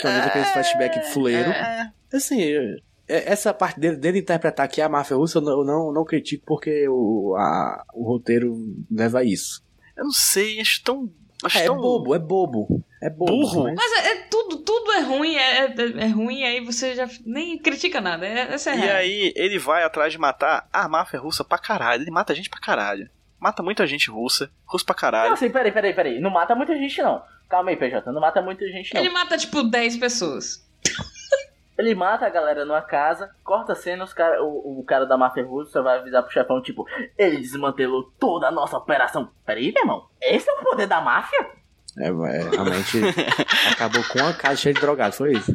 [0.00, 1.50] que é onde entra aqueles flashbacks fuleiro.
[1.50, 5.64] É, Assim, é- essa parte dele, dele interpretar que é a máfia russa, eu não,
[5.64, 8.56] não, não critico porque o, a- o roteiro
[8.90, 9.62] leva a isso.
[9.96, 11.10] eu não sei, acho tão.
[11.42, 12.83] Acho É, tão bobo, é bobo.
[13.04, 13.32] É bobo.
[13.32, 13.64] Burro?
[13.64, 17.06] mas- Mas é, é tudo, tudo é ruim, é, é, é ruim, aí você já
[17.26, 18.26] nem critica nada.
[18.26, 18.96] É, essa é a E real.
[18.96, 22.02] aí ele vai atrás de matar a máfia russa pra caralho.
[22.02, 23.08] Ele mata gente pra caralho.
[23.38, 25.32] Mata muita gente russa, russo pra Não, caralho.
[25.34, 26.18] assim, peraí, peraí, peraí.
[26.20, 27.22] Não mata muita gente, não.
[27.48, 28.10] Calma aí, PJ.
[28.10, 29.00] Não mata muita gente, não.
[29.02, 30.66] Ele mata, tipo, 10 pessoas.
[31.76, 35.18] Ele mata a galera numa casa, corta a cena, os cara, o, o cara da
[35.18, 36.86] máfia russa vai avisar pro chefão, tipo,
[37.18, 39.28] ele desmantelou toda a nossa operação.
[39.44, 41.50] Peraí, meu irmão, esse é o poder da máfia?
[41.98, 43.00] É, é, realmente
[43.70, 45.54] acabou com uma casa cheia de drogado, foi isso.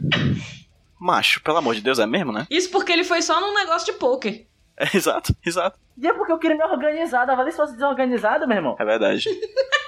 [1.00, 2.46] Macho, pelo amor de Deus, é mesmo, né?
[2.50, 4.46] Isso porque ele foi só num negócio de poker.
[4.78, 5.78] É, exato, exato.
[5.98, 8.76] E é porque eu queria me organizar, dava ali se fosse desorganizado, meu irmão.
[8.80, 9.28] É verdade.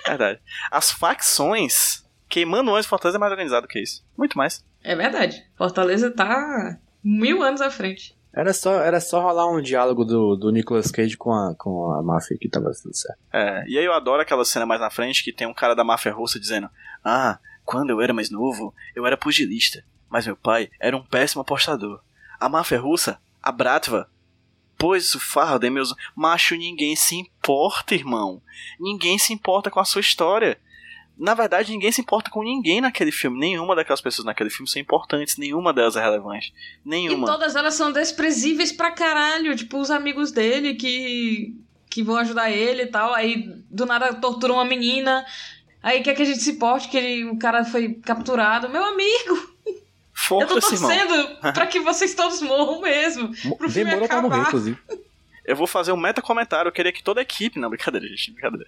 [0.06, 0.40] É verdade.
[0.70, 4.04] As facções queimando antes Fortaleza é mais organizado que isso.
[4.18, 4.64] Muito mais.
[4.84, 5.46] É verdade.
[5.56, 8.18] Fortaleza tá mil anos à frente.
[8.34, 12.02] Era só, era só rolar um diálogo do, do Nicolas Cage com a, com a
[12.02, 13.20] máfia que tava tudo certo.
[13.32, 15.84] É, e aí eu adoro aquela cena mais na frente que tem um cara da
[15.84, 16.70] máfia russa dizendo:
[17.04, 21.42] Ah, quando eu era mais novo, eu era pugilista, mas meu pai era um péssimo
[21.42, 22.02] apostador.
[22.40, 24.10] A máfia russa, a Bratva,
[24.78, 25.94] pôs o fardo em meus.
[26.16, 28.42] Macho, ninguém se importa, irmão.
[28.80, 30.58] Ninguém se importa com a sua história.
[31.18, 33.38] Na verdade, ninguém se importa com ninguém naquele filme.
[33.40, 35.38] Nenhuma daquelas pessoas naquele filme são importantes.
[35.38, 36.52] Nenhuma delas é relevante.
[36.86, 37.28] E Nenhuma.
[37.28, 39.56] todas elas são desprezíveis pra caralho.
[39.56, 41.56] Tipo, os amigos dele que,
[41.90, 43.14] que vão ajudar ele e tal.
[43.14, 45.24] Aí, do nada, torturam uma menina.
[45.84, 48.68] Aí quer que a gente se importe que ele, o cara foi capturado.
[48.70, 49.36] Meu amigo,
[50.32, 53.32] eu tô torcendo pra que vocês todos morram mesmo.
[53.46, 54.36] Mo- Pro filme Demorou pra acabar.
[54.38, 54.78] morrer, inclusive.
[55.52, 56.70] Eu vou fazer um meta comentário.
[56.70, 57.60] Eu queria que toda a equipe.
[57.60, 58.32] Não, brincadeira, gente.
[58.32, 58.66] Brincadeira.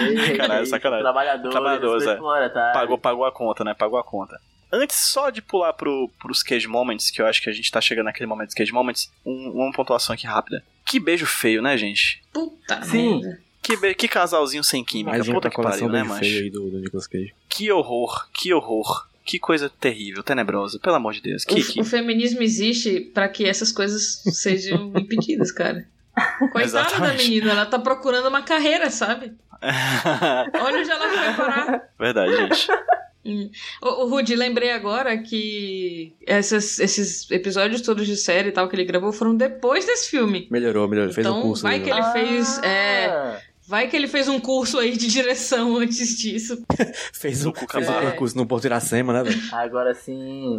[0.00, 1.02] Ei, Caralho, ei, sacanagem.
[1.04, 2.12] Trabalhadores, Trabalhadores, é.
[2.12, 2.72] exploratários.
[2.74, 3.74] Pagou, pagou a conta, né?
[3.74, 4.40] Pagou a conta.
[4.70, 7.80] Antes só de pular pro, pros Cage Moments, que eu acho que a gente tá
[7.80, 10.62] chegando naquele momento dos Cage Moments, um- uma pontuação aqui rápida.
[10.84, 12.22] Que beijo feio, né, gente?
[12.32, 13.20] Puta Sim.
[13.20, 13.40] merda.
[13.62, 15.10] Que, be- que casalzinho sem química.
[15.10, 16.82] Mais um Puta que pariu, né, aí do, do.
[17.48, 19.06] Que horror, que horror.
[19.28, 21.44] Que coisa terrível, tenebrosa, pelo amor de Deus.
[21.44, 21.80] Que, O, que...
[21.82, 25.86] o feminismo existe pra que essas coisas sejam impedidas, cara.
[26.50, 27.24] Coitada da Exatamente.
[27.24, 29.34] menina, ela tá procurando uma carreira, sabe?
[30.62, 31.88] Olha onde ela foi parar.
[31.98, 32.68] Verdade, gente.
[33.82, 38.74] Ô, ô, Rudy, lembrei agora que essas- esses episódios todos de série e tal que
[38.76, 40.48] ele gravou foram depois desse filme.
[40.50, 41.12] Melhorou, melhorou.
[41.12, 41.62] Fez Então, um curso.
[41.64, 41.96] vai aí, que né?
[41.98, 46.64] ele fez, é, Ah, Vai que ele fez um curso aí de direção antes disso.
[47.12, 48.12] Fez um, fez um Cucabá.
[48.12, 49.38] curso no Porto Iracema, né, velho?
[49.52, 50.56] Agora sim.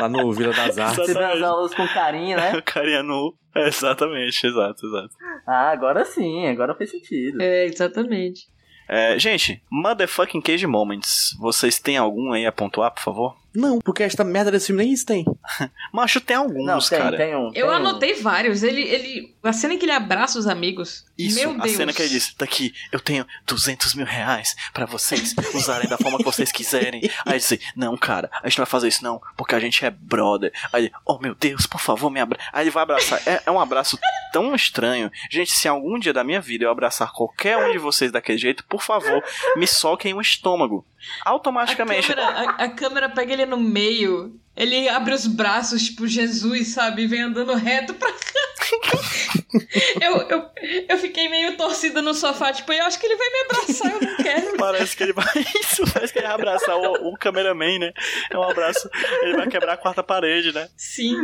[0.00, 1.06] Lá no Vila das Artes.
[1.06, 2.60] Você dá as aulas com carinho, né?
[2.64, 3.34] carinha nu.
[3.54, 5.14] Exatamente, exato, exato.
[5.46, 7.40] Ah, agora sim, agora faz sentido.
[7.40, 8.46] É, exatamente.
[8.88, 11.34] É, gente, motherfucking Cage Moments.
[11.40, 13.36] Vocês têm algum aí a pontuar, por favor?
[13.56, 15.24] Não, porque esta merda desse filme nem isso tem.
[15.92, 17.16] Macho, tem alguns, Não, tem, cara.
[17.16, 17.46] tem um.
[17.48, 17.70] Eu tem um.
[17.70, 18.62] anotei vários.
[18.62, 19.34] Ele, ele.
[19.42, 21.04] A cena em que ele abraça os amigos.
[21.16, 21.76] Isso, Meu a Deus.
[21.76, 26.18] cena que ele disse, daqui, eu tenho 200 mil reais pra vocês usarem da forma
[26.18, 27.00] que vocês quiserem.
[27.24, 29.84] Aí ele disse, não, cara, a gente não vai fazer isso não, porque a gente
[29.84, 30.52] é brother.
[30.72, 32.44] Aí ele, oh meu Deus, por favor, me abraça.
[32.52, 33.22] Aí ele vai abraçar.
[33.26, 33.98] É, é um abraço
[34.32, 35.10] tão estranho.
[35.30, 38.64] Gente, se algum dia da minha vida eu abraçar qualquer um de vocês daquele jeito,
[38.64, 39.24] por favor,
[39.56, 40.84] me soquem o estômago.
[41.24, 42.08] A Automaticamente.
[42.08, 44.38] câmera, a, a câmera pega ele no meio.
[44.56, 47.02] Ele abre os braços, tipo Jesus, sabe?
[47.02, 48.46] E vem andando reto pra cá.
[50.00, 50.50] eu, eu,
[50.88, 54.00] eu fiquei meio torcida no sofá, tipo, eu acho que ele vai me abraçar, eu
[54.00, 54.56] não quero.
[54.58, 55.26] Parece que ele vai.
[55.60, 57.92] Isso, parece que ele vai abraçar o, o cameraman, né?
[58.30, 58.88] É um abraço.
[59.22, 60.68] Ele vai quebrar a quarta parede, né?
[60.76, 61.14] Sim.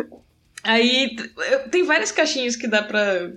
[0.62, 1.16] Aí
[1.70, 3.30] tem várias caixinhas que dá pra,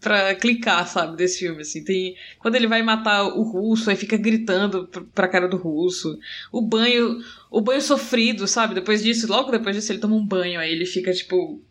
[0.00, 1.84] pra clicar, sabe, desse filme, assim.
[1.84, 2.16] Tem.
[2.38, 6.18] Quando ele vai matar o russo, aí fica gritando pr- pra cara do russo.
[6.50, 7.18] O banho.
[7.50, 8.74] O banho sofrido, sabe?
[8.74, 11.62] Depois disso, logo depois disso, ele toma um banho, aí ele fica, tipo.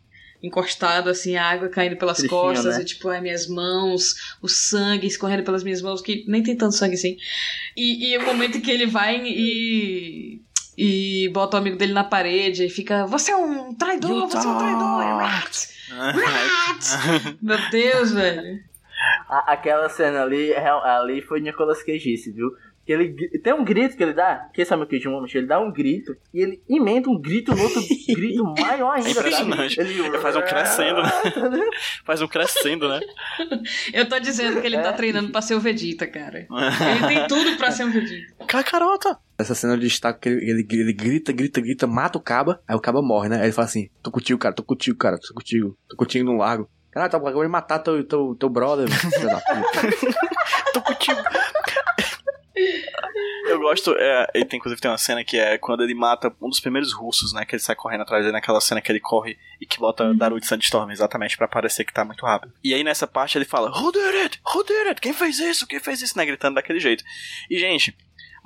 [0.41, 2.81] Encostado, assim, a água caindo pelas Tristinho, costas, né?
[2.81, 6.75] e tipo, ai, minhas mãos, o sangue escorrendo pelas minhas mãos, que nem tem tanto
[6.75, 7.17] sangue assim.
[7.75, 10.41] E, e o momento que ele vai e,
[10.81, 14.49] e bota o amigo dele na parede e fica: Você é um traidor, você é
[14.49, 15.67] um traidor, é rat!
[15.91, 17.37] Rat!
[17.41, 18.59] Meu Deus, velho.
[19.29, 22.49] A- aquela cena ali, real- ali foi Nicolas Cage, viu?
[22.85, 23.13] Que ele,
[23.43, 25.35] tem um grito que ele dá, que sabe o que de um momento?
[25.35, 29.09] Ele dá um grito e ele emenda um grito no outro grito maior ainda.
[29.09, 29.79] É impressionante.
[29.79, 31.11] Ele Ele faz um crescendo, né?
[32.03, 32.99] Faz um crescendo, né?
[33.93, 34.93] Eu tô dizendo que ele tá É.
[34.93, 36.47] treinando pra ser o Vegeta, cara.
[36.49, 38.33] Ele tem tudo pra ser um Vegeta.
[38.47, 39.17] Cacarota!
[39.39, 42.75] Essa cena eu destaco que ele, ele, ele grita, grita, grita, mata o caba, aí
[42.75, 43.37] o caba morre, né?
[43.37, 46.37] Aí ele fala assim: tô contigo, cara, tô contigo, cara, tô contigo, tô contigo no
[46.37, 46.69] largo.
[46.91, 50.19] Caralho, tá acabou de matar teu, teu, teu brother, filho da puta.
[50.73, 51.19] Tô contigo.
[53.47, 56.49] Eu gosto, é, ele tem, inclusive tem uma cena que é quando ele mata um
[56.49, 57.45] dos primeiros russos, né?
[57.45, 60.45] Que ele sai correndo atrás dele, naquela cena que ele corre e que bota Darude
[60.45, 62.53] Sandstorm, exatamente, pra parecer que tá muito rápido.
[62.63, 64.41] E aí nessa parte ele fala, Who did it?
[64.53, 65.01] Who did it?
[65.01, 65.65] Quem fez isso?
[65.65, 66.17] Quem fez isso?
[66.17, 66.25] Né?
[66.25, 67.03] Gritando daquele jeito.
[67.49, 67.95] E, gente,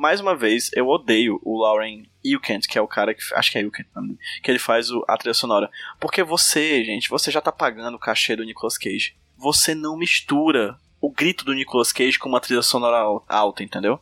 [0.03, 3.21] mais uma vez, eu odeio o Lauren Yukent, que é o cara que.
[3.35, 5.71] Acho que é o nome dele, que ele faz o, a trilha sonora.
[5.97, 9.15] Porque você, gente, você já tá pagando o cachê do Nicolas Cage.
[9.37, 13.97] Você não mistura o grito do Nicolas Cage com uma trilha sonora al- alta, entendeu?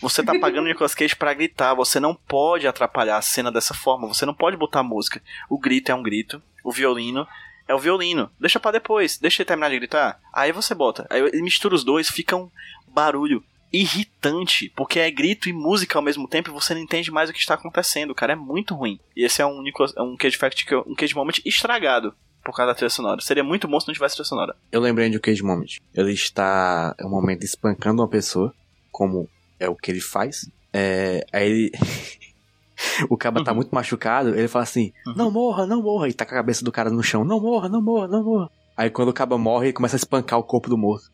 [0.00, 3.72] Você tá pagando o Nicolas Cage pra gritar, você não pode atrapalhar a cena dessa
[3.72, 5.22] forma, você não pode botar música.
[5.48, 7.28] O grito é um grito, o violino
[7.68, 8.28] é o violino.
[8.40, 10.20] Deixa pra depois, deixa ele terminar de gritar.
[10.32, 11.06] Aí você bota.
[11.08, 12.50] Aí ele mistura os dois, fica um
[12.88, 13.42] barulho
[13.82, 17.32] irritante, porque é grito e música ao mesmo tempo e você não entende mais o
[17.32, 18.98] que está acontecendo, cara, é muito ruim.
[19.16, 22.14] E esse é um Nicolas, é um Cage Fact, um Cage Moment estragado
[22.44, 23.20] por causa da trilha sonora.
[23.20, 24.54] Seria muito bom se não tivesse trilha sonora.
[24.70, 25.78] Eu lembrei de um Cage Moment.
[25.94, 28.54] Ele está, é um momento, espancando uma pessoa,
[28.92, 30.48] como é o que ele faz.
[30.72, 31.72] É, aí ele.
[33.08, 33.56] o caba tá Uhum.
[33.56, 35.14] muito machucado, ele fala assim: Uhum.
[35.16, 36.08] Não morra, não morra.
[36.08, 38.50] E tá com a cabeça do cara no chão: Não morra, não morra, não morra.
[38.76, 41.06] Aí quando o caba morre, ele começa a espancar o corpo do morto.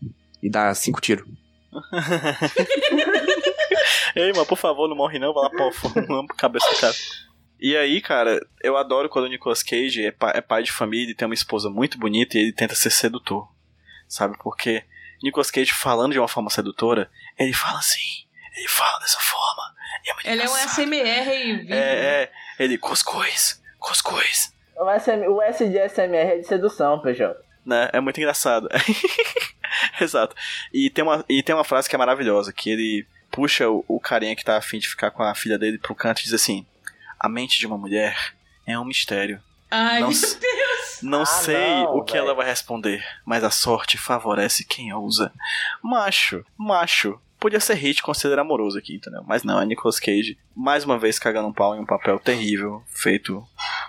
[0.42, 1.28] E dá cinco tiros.
[4.14, 6.94] Ei, mas por favor, não morre não, vai lá pôr fogo cabeça do cara.
[7.60, 11.12] E aí, cara, eu adoro quando o Nicolas Cage é pai, é pai de família
[11.12, 13.48] e tem uma esposa muito bonita e ele tenta ser sedutor.
[14.08, 14.36] Sabe?
[14.42, 14.82] Porque
[15.22, 18.24] Nicolas Cage falando de uma forma sedutora, ele fala assim,
[18.56, 19.62] ele fala dessa forma.
[20.04, 20.82] e é muito Ele é um engraçado.
[20.82, 21.74] SMR vivo.
[21.74, 24.52] É, é, ele, cuscuz, cuscuz.
[24.76, 27.38] O, SM, o S de SMR é de sedução, PJ.
[27.64, 27.90] né?
[27.92, 28.68] É muito engraçado.
[30.00, 30.34] Exato.
[30.72, 34.00] E tem, uma, e tem uma frase que é maravilhosa, que ele puxa o, o
[34.00, 36.66] carinha que tá afim de ficar com a filha dele pro canto e diz assim:
[37.18, 38.16] A mente de uma mulher
[38.66, 39.40] é um mistério.
[39.70, 40.98] Ai, Não, meu Deus.
[41.02, 41.54] não Ah, sei
[41.84, 45.32] não, o que ela vai responder, mas a sorte favorece quem ousa.
[45.82, 47.20] Macho, macho.
[47.38, 49.22] Podia ser hit considera amoroso aqui, entendeu?
[49.26, 52.82] Mas não, é Nicolas Cage, mais uma vez cagando um pau em um papel terrível,
[52.88, 53.42] feito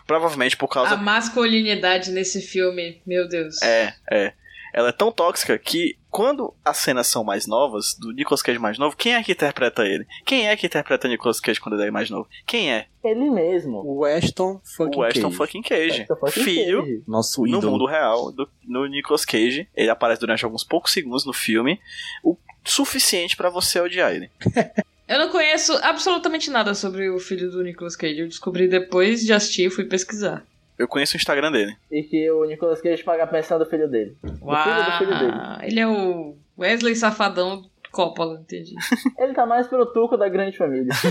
[0.07, 3.61] provavelmente por causa A masculinidade nesse filme, meu Deus.
[3.61, 4.33] É, é.
[4.73, 8.77] Ela é tão tóxica que quando as cenas são mais novas, do Nicolas Cage mais
[8.77, 10.05] novo, quem é que interpreta ele?
[10.25, 12.27] Quem é que interpreta Nicolas Cage quando ele é mais novo?
[12.45, 12.87] Quem é?
[13.03, 13.81] Ele mesmo.
[13.85, 15.37] O Ashton fucking o Ashton Cage.
[15.37, 16.05] fucking Cage.
[16.07, 17.03] Fucking filho Cage.
[17.07, 17.71] Nosso no ídolo.
[17.71, 19.67] mundo real do no Nicolas Cage.
[19.75, 21.79] Ele aparece durante alguns poucos segundos no filme,
[22.23, 24.29] o suficiente pra você odiar ele.
[25.11, 28.19] Eu não conheço absolutamente nada sobre o filho do Nicolas Cage.
[28.21, 30.45] Eu descobri depois de assistir e fui pesquisar.
[30.81, 31.75] Eu conheço o Instagram dele.
[31.91, 34.17] E que o Nicolas Cage paga a pensão do filho dele.
[34.23, 35.33] Do filho do filho dele.
[35.61, 38.73] Ele é o Wesley Safadão Coppola, entendi.
[39.19, 40.91] Ele tá mais pro tuco da grande família.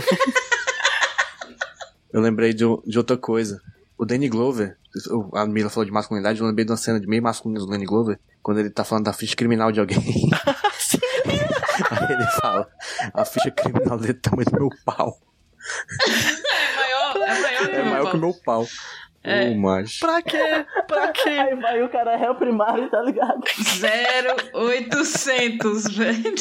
[2.13, 3.61] Eu lembrei de, de outra coisa.
[3.97, 4.77] O Danny Glover,
[5.11, 7.71] o- a Mila falou de masculinidade, eu lembrei de uma cena de meio masculino do
[7.71, 9.99] Danny Glover, quando ele tá falando da ficha criminal de alguém.
[11.91, 12.69] Aí ele fala,
[13.15, 15.19] a ficha criminal dele é do tamanho do meu pau.
[16.03, 18.67] É maior, é maior que É maior que o meu pau.
[19.23, 19.55] É.
[19.55, 20.01] Macho.
[20.01, 20.65] Pra quê?
[20.89, 21.29] Pra quê?
[21.29, 23.43] Aí vai o cara réu primário, tá ligado?
[24.55, 26.35] 0800, velho.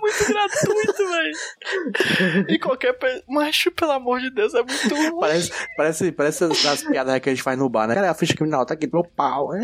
[0.00, 2.46] Muito gratuito, velho.
[2.48, 2.92] E qualquer.
[2.92, 3.24] Pe...
[3.28, 5.20] Macho, pelo amor de Deus, é muito ruim.
[5.20, 7.94] Parece, parece, parece as, as piadas que a gente faz no bar, né?
[7.94, 9.50] Cara, a ficha criminal tá aqui do meu pau.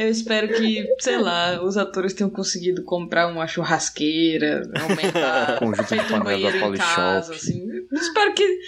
[0.00, 5.88] Eu espero que, sei lá, os atores tenham conseguido comprar uma churrasqueira, aumentar, Conjunto de
[5.88, 6.94] feito um panelas banheiro da Polishop.
[6.96, 7.68] casa, assim.
[7.68, 8.60] Eu espero que...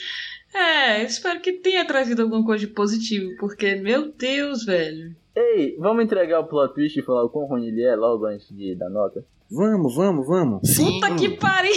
[0.54, 5.16] É, espero que tenha trazido alguma coisa de positivo, porque, meu Deus, velho.
[5.34, 8.54] Ei, vamos entregar o plot twist e falar o quão ruim ele é logo antes
[8.54, 9.24] de dar nota?
[9.50, 10.68] Vamos, vamos, vamos.
[10.68, 11.00] Sim.
[11.00, 11.72] Puta que pariu!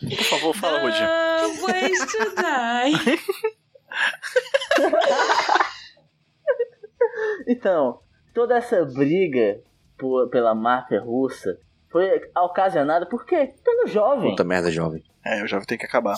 [0.00, 1.04] Por favor, fala, Rudinho.
[1.04, 3.20] Ah, ways to die.
[7.46, 8.00] Então,
[8.38, 9.60] toda essa briga
[9.98, 11.58] por- pela máfia russa
[11.90, 13.52] foi ocasionada por quê?
[13.64, 14.30] Pelo jovem.
[14.30, 15.02] Puta merda, jovem.
[15.26, 16.14] É, eu já tenho que acabar.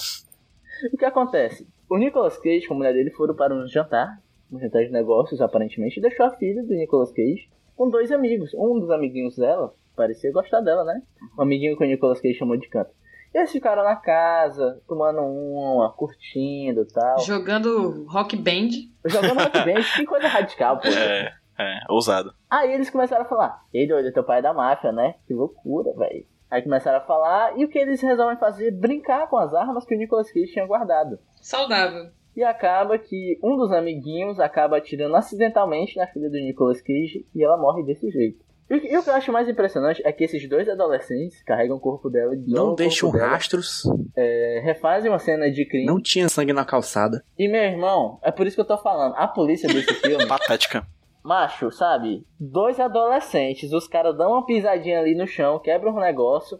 [0.93, 1.67] O que acontece?
[1.89, 4.19] O Nicolas Cage com a mulher dele foram para um jantar,
[4.53, 8.53] um jantar de negócios aparentemente, e deixou a filha do Nicolas Cage com dois amigos.
[8.55, 11.01] Um dos amiguinhos dela parecia gostar dela, né?
[11.39, 12.91] Um amiguinho que o Nicolas Cage chamou de canto.
[13.33, 17.21] E eles ficaram na casa, tomando uma, curtindo e tal.
[17.21, 18.69] Jogando rock band.
[19.07, 20.89] Jogando rock band, que coisa radical, pô.
[20.89, 22.33] É, é, ousado.
[22.49, 25.15] Aí eles começaram a falar, ei doido, teu pai é da máfia, né?
[25.27, 26.25] Que loucura, velho.
[26.51, 28.73] Aí começaram a falar, e o que eles resolvem fazer?
[28.73, 31.19] Brincar com as armas que o Nicolas Cage tinha guardado.
[31.41, 32.11] Saudável.
[32.35, 37.45] E acaba que um dos amiguinhos acaba atirando acidentalmente na filha do Nicolas Cage e
[37.45, 38.39] ela morre desse jeito.
[38.71, 41.81] E, e o que eu acho mais impressionante é que esses dois adolescentes carregam o
[41.81, 43.83] corpo dela e Não deixam dela, rastros.
[44.17, 45.87] É, refazem uma cena de crime.
[45.87, 47.25] Não tinha sangue na calçada.
[47.37, 50.27] E meu irmão, é por isso que eu tô falando, a polícia desse filme.
[50.27, 50.87] Patética.
[51.23, 52.27] Macho, sabe?
[52.39, 56.59] Dois adolescentes, os caras dão uma pisadinha ali no chão, quebram um negócio.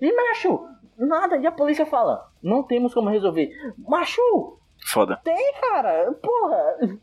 [0.00, 0.66] E macho,
[0.98, 3.50] nada, e a polícia fala: Não temos como resolver.
[3.78, 4.58] Macho!
[4.86, 5.20] Foda.
[5.24, 6.12] Tem, cara!
[6.12, 6.98] Porra!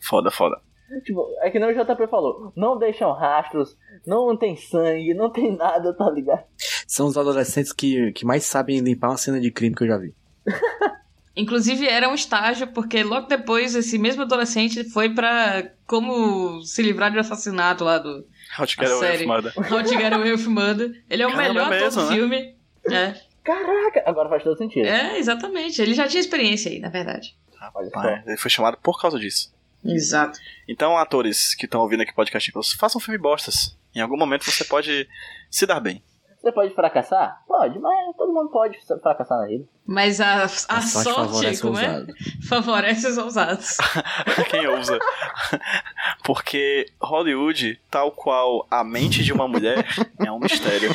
[0.00, 0.60] Foda, foda.
[1.04, 5.54] Tipo, é que nem o JP falou, não deixam rastros, não tem sangue, não tem
[5.54, 6.44] nada, tá ligado?
[6.86, 9.98] São os adolescentes que, que mais sabem limpar uma cena de crime que eu já
[9.98, 10.14] vi.
[11.38, 17.12] Inclusive era um estágio, porque logo depois esse mesmo adolescente foi pra como se livrar
[17.12, 18.26] de um assassinato lá do.
[18.58, 19.52] How to Get Away with Murder.
[19.56, 21.04] How to Get Away with Murder.
[21.08, 22.16] Ele é o Caramba, melhor é ator mesmo, do né?
[22.16, 22.56] filme.
[22.90, 23.28] É.
[23.44, 24.86] Caraca, agora faz todo sentido.
[24.86, 25.80] é, exatamente.
[25.80, 27.36] Ele já tinha experiência aí, na verdade.
[27.56, 27.88] Rapaz,
[28.26, 29.54] ele foi chamado por causa disso.
[29.84, 30.38] Exato.
[30.66, 33.78] Então, atores que estão ouvindo aqui podcast, façam filme bostas.
[33.94, 35.08] Em algum momento você pode
[35.48, 36.02] se dar bem.
[36.40, 37.42] Você pode fracassar?
[37.48, 39.64] Pode, mas todo mundo pode fracassar na vida.
[39.84, 42.06] Mas a, a, A sorte, favorece o como é?
[42.48, 43.76] Favorece os ousados.
[44.48, 44.98] Quem ousa?
[46.22, 49.84] Porque Hollywood, tal qual a mente de uma mulher,
[50.24, 50.90] é um mistério.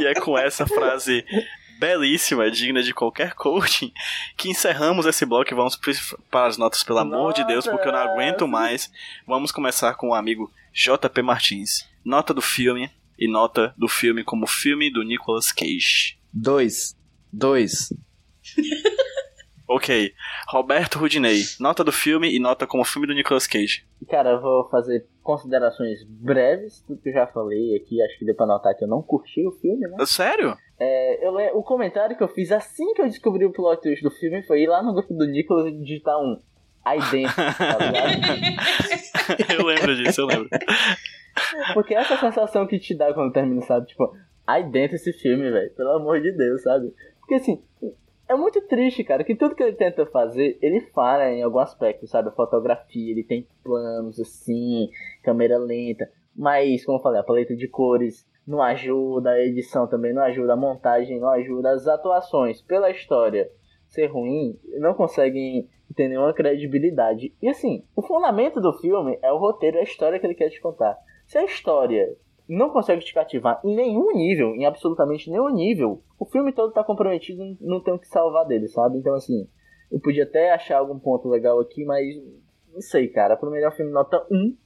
[0.00, 1.26] e é com essa frase
[1.78, 3.92] belíssima, digna de qualquer coaching,
[4.36, 5.78] que encerramos esse bloco e vamos
[6.30, 8.90] para as notas, pelo amor de Deus, porque eu não aguento mais.
[9.26, 11.88] Vamos começar com o amigo JP Martins.
[12.04, 16.18] Nota do filme e nota do filme como filme do Nicolas Cage.
[16.32, 16.96] Dois.
[17.32, 17.88] Dois.
[19.72, 20.12] Ok.
[20.48, 21.42] Roberto Rudinei.
[21.60, 23.84] Nota do filme e nota como filme do Nicolas Cage.
[24.08, 28.02] Cara, eu vou fazer considerações breves do que eu já falei aqui.
[28.02, 30.04] Acho que deu pra notar que eu não curti o filme, né?
[30.06, 30.56] Sério?
[30.76, 34.02] É, eu, le- o comentário que eu fiz assim que eu descobri o plot twist
[34.02, 36.36] do filme foi ir lá no grupo do Nicolas e digitar um
[36.90, 39.52] aí dentro, tá ligado?
[39.58, 40.48] eu lembro disso, eu lembro.
[41.74, 43.86] Porque essa sensação que te dá quando termina, sabe?
[43.86, 44.14] Tipo,
[44.46, 45.70] aí dentro esse filme, velho.
[45.74, 46.92] Pelo amor de Deus, sabe?
[47.20, 47.62] Porque assim,
[48.28, 52.06] é muito triste, cara, que tudo que ele tenta fazer, ele falha em algum aspecto,
[52.06, 52.30] sabe?
[52.34, 54.90] Fotografia, ele tem planos assim,
[55.22, 56.10] câmera lenta.
[56.36, 60.54] Mas, como eu falei, a paleta de cores não ajuda, a edição também não ajuda,
[60.54, 63.50] a montagem não ajuda, as atuações, pela história
[63.90, 67.34] ser ruim, não conseguem ter nenhuma credibilidade.
[67.42, 70.48] E assim, o fundamento do filme é o roteiro, é a história que ele quer
[70.48, 70.96] te contar.
[71.26, 72.16] Se a história
[72.48, 76.82] não consegue te cativar em nenhum nível, em absolutamente nenhum nível, o filme todo tá
[76.82, 78.98] comprometido, não tem o que salvar dele, sabe?
[78.98, 79.48] Então assim,
[79.90, 82.16] eu podia até achar algum ponto legal aqui, mas
[82.72, 83.36] não sei, cara.
[83.36, 84.56] Pro melhor filme, nota 1.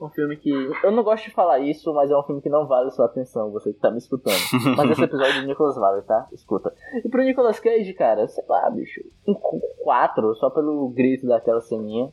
[0.00, 0.50] Um filme que.
[0.82, 3.50] Eu não gosto de falar isso, mas é um filme que não vale sua atenção,
[3.50, 4.34] você que tá me escutando.
[4.76, 6.26] Mas esse episódio do Nicolas vale, tá?
[6.32, 6.74] Escuta.
[7.04, 9.00] E pro Nicolas Cage, cara, sei lá, bicho.
[9.26, 9.34] Um
[9.84, 12.12] 4, só pelo grito daquela ceninha.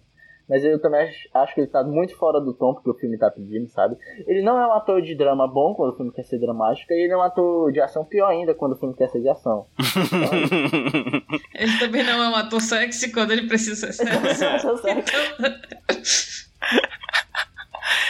[0.52, 3.32] Mas eu também acho, que ele tá muito fora do tom porque o filme tá
[3.32, 3.96] pedindo, sabe?
[4.28, 7.06] Ele não é um ator de drama bom quando o filme quer ser dramático, e
[7.06, 9.68] ele é um ator de ação pior ainda quando o filme quer ser de ação.
[11.56, 14.06] Ele também não é um ator sexy quando ele precisa ser
[14.84, 16.52] sexy.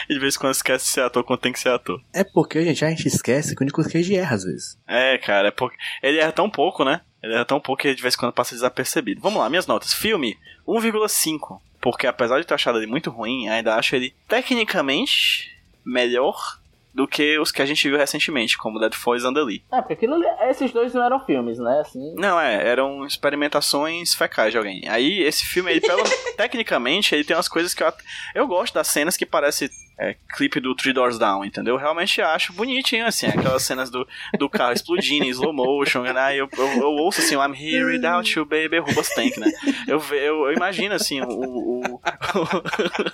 [0.10, 2.02] E de vez em quando esquece de ser ator quando tem que ser ator.
[2.14, 4.78] É porque, gente, a gente esquece que o Nicolas Cage erra às vezes.
[4.88, 5.78] É, cara, é porque.
[6.02, 7.02] Ele erra tão pouco, né?
[7.22, 9.22] Ele erra tão pouco que de vez em quando passa desapercebido.
[9.22, 9.94] Vamos lá, minhas notas.
[9.94, 11.60] Filme, 1,5.
[11.80, 15.52] Porque apesar de ter achado ele muito ruim, ainda acho ele tecnicamente
[15.84, 16.61] melhor
[16.94, 19.64] do que os que a gente viu recentemente, como Dead Falls and the Lee.
[19.72, 21.80] É, porque aquilo, esses dois não eram filmes, né?
[21.80, 22.14] Assim.
[22.16, 24.88] Não, é, eram experimentações fecais de alguém.
[24.88, 26.04] Aí esse filme, ele pelo
[26.36, 27.94] tecnicamente, ele tem umas coisas que eu,
[28.36, 29.70] eu gosto das cenas que parece
[30.02, 31.76] é, clipe do Three Doors Down, entendeu?
[31.76, 34.08] Eu realmente acho bonitinho, assim, aquelas cenas do,
[34.40, 36.36] do carro explodindo em slow motion, né?
[36.36, 39.52] Eu, eu, eu ouço assim, I'm here without you, baby, Rubas Tank, né?
[39.88, 41.28] Eu, ve- eu, eu imagino, assim, o...
[41.28, 42.02] o,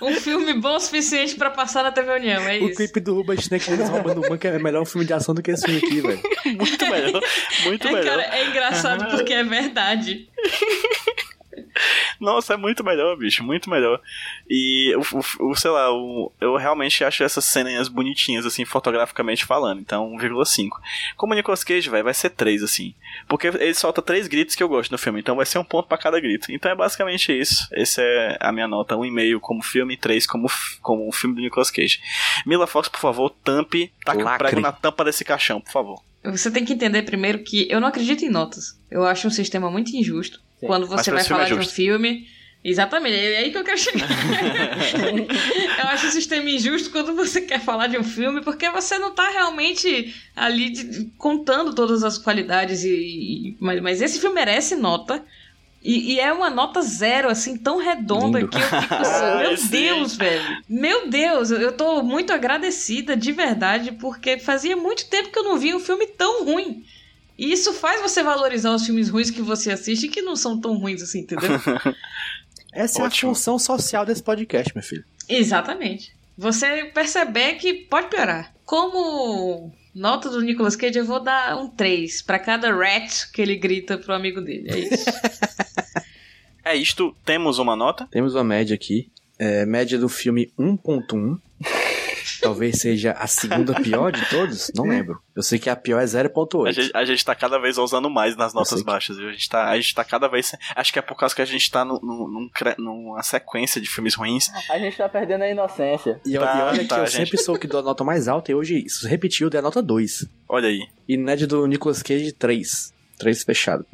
[0.00, 2.76] Um filme bom o suficiente pra passar na TV União, é O isso.
[2.76, 5.42] clipe do Ruba Snake eles roubando o banco é melhor um filme de ação do
[5.42, 6.20] que esse filme aqui, velho.
[6.46, 7.22] o muito melhor,
[7.64, 8.04] muito É, melhor.
[8.04, 10.28] cara, é engraçado porque é verdade.
[12.20, 14.00] Nossa, é muito melhor, bicho, muito melhor.
[14.48, 14.94] E,
[15.40, 19.80] o, sei lá, o, eu realmente acho essas cenas bonitinhas, assim, fotograficamente falando.
[19.80, 20.70] Então, 1,5.
[21.16, 22.94] Como o Nicolas Cage, velho, vai ser 3, assim.
[23.26, 25.88] Porque ele solta três gritos que eu gosto no filme, então vai ser um ponto
[25.88, 26.50] para cada grito.
[26.50, 27.68] Então é basicamente isso.
[27.72, 28.94] Essa é a minha nota.
[28.94, 30.48] 1,5 como filme e 3 como,
[30.82, 32.00] como um filme do Nicolas Cage.
[32.46, 34.48] Mila Fox, por favor, tampe, taca o Lacre.
[34.48, 36.02] prego na tampa desse caixão, por favor.
[36.24, 38.78] Você tem que entender primeiro que eu não acredito em notas.
[38.90, 40.40] Eu acho um sistema muito injusto.
[40.60, 40.66] Sim.
[40.66, 42.26] Quando você vai filme falar é de um filme.
[42.64, 44.08] Exatamente, é aí que eu quero chegar.
[45.78, 49.12] eu acho o sistema injusto quando você quer falar de um filme, porque você não
[49.14, 52.82] tá realmente ali de- contando todas as qualidades.
[52.84, 55.24] E, e- mas, mas esse filme merece nota.
[55.80, 58.50] E, e é uma nota zero, assim, tão redonda Lindo.
[58.50, 59.68] que eu fico assim, meu sim.
[59.68, 60.42] Deus, velho.
[60.68, 65.56] Meu Deus, eu tô muito agradecida de verdade, porque fazia muito tempo que eu não
[65.56, 66.84] via um filme tão ruim.
[67.38, 70.76] E isso faz você valorizar os filmes ruins que você assiste que não são tão
[70.76, 71.50] ruins assim, entendeu?
[72.72, 73.30] Essa é Ótimo.
[73.30, 75.04] a função social desse podcast, meu filho.
[75.28, 76.12] Exatamente.
[76.36, 78.52] Você perceber que pode piorar.
[78.64, 83.56] Como nota do Nicolas Cage, eu vou dar um 3 pra cada rat que ele
[83.56, 84.70] grita pro amigo dele.
[84.70, 85.04] É isso.
[86.64, 88.06] É isto, temos uma nota.
[88.10, 89.10] Temos uma média aqui.
[89.38, 91.38] É, média do filme 1.1.
[92.40, 94.70] Talvez seja a segunda pior de todos.
[94.74, 95.20] Não lembro.
[95.34, 96.72] Eu sei que a pior é A 0.8.
[96.72, 99.28] gente, a gente tá cada vez ousando mais nas notas que- baixas, viu?
[99.28, 100.52] A gente, tá, a gente tá cada vez.
[100.76, 103.80] Acho que é por causa que a gente tá num- num- num cre- numa sequência
[103.80, 104.50] de filmes ruins.
[104.70, 106.20] A gente tá perdendo a inocência.
[106.24, 107.16] E, Tá, e olha tá, que eu gente.
[107.16, 109.62] sempre sou o que dou a nota mais alta e hoje isso repetiu, dei a
[109.62, 110.26] nota 2.
[110.48, 110.86] Olha aí.
[111.08, 112.92] E média do Nicolas Cage 3.
[113.18, 113.84] 3 fechado.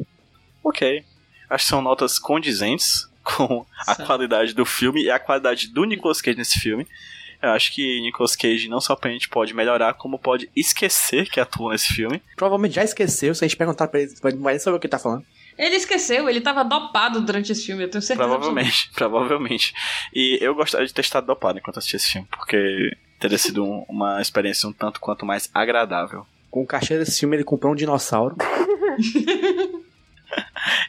[0.62, 1.04] Ok.
[1.48, 4.06] Acho que são notas condizentes com a São.
[4.06, 6.86] qualidade do filme e a qualidade do Nicolas Cage nesse filme.
[7.44, 11.38] Eu acho que Nicolas Cage não só a gente pode melhorar, como pode esquecer que
[11.40, 12.22] atua nesse filme.
[12.36, 14.90] Provavelmente já esqueceu, se a gente perguntar pra ele, não vai saber o que ele
[14.90, 15.24] tá falando.
[15.56, 18.28] Ele esqueceu, ele tava dopado durante esse filme, eu tenho certeza.
[18.28, 19.72] Provavelmente, provavelmente.
[20.12, 22.90] E eu gostaria de ter estado dopado enquanto assistia esse filme, porque
[23.20, 26.26] teria sido um- uma experiência um tanto quanto mais agradável.
[26.50, 28.36] Com o cachê desse filme, ele comprou um dinossauro.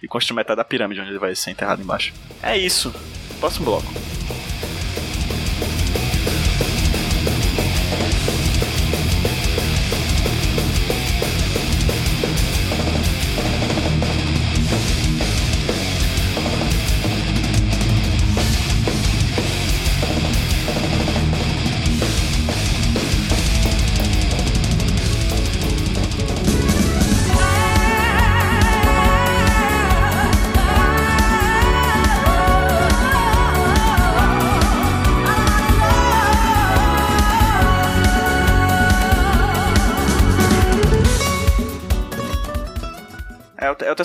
[0.02, 2.14] E construir metade da pirâmide onde ele vai ser enterrado embaixo.
[2.42, 2.94] É isso.
[3.40, 3.86] Próximo bloco.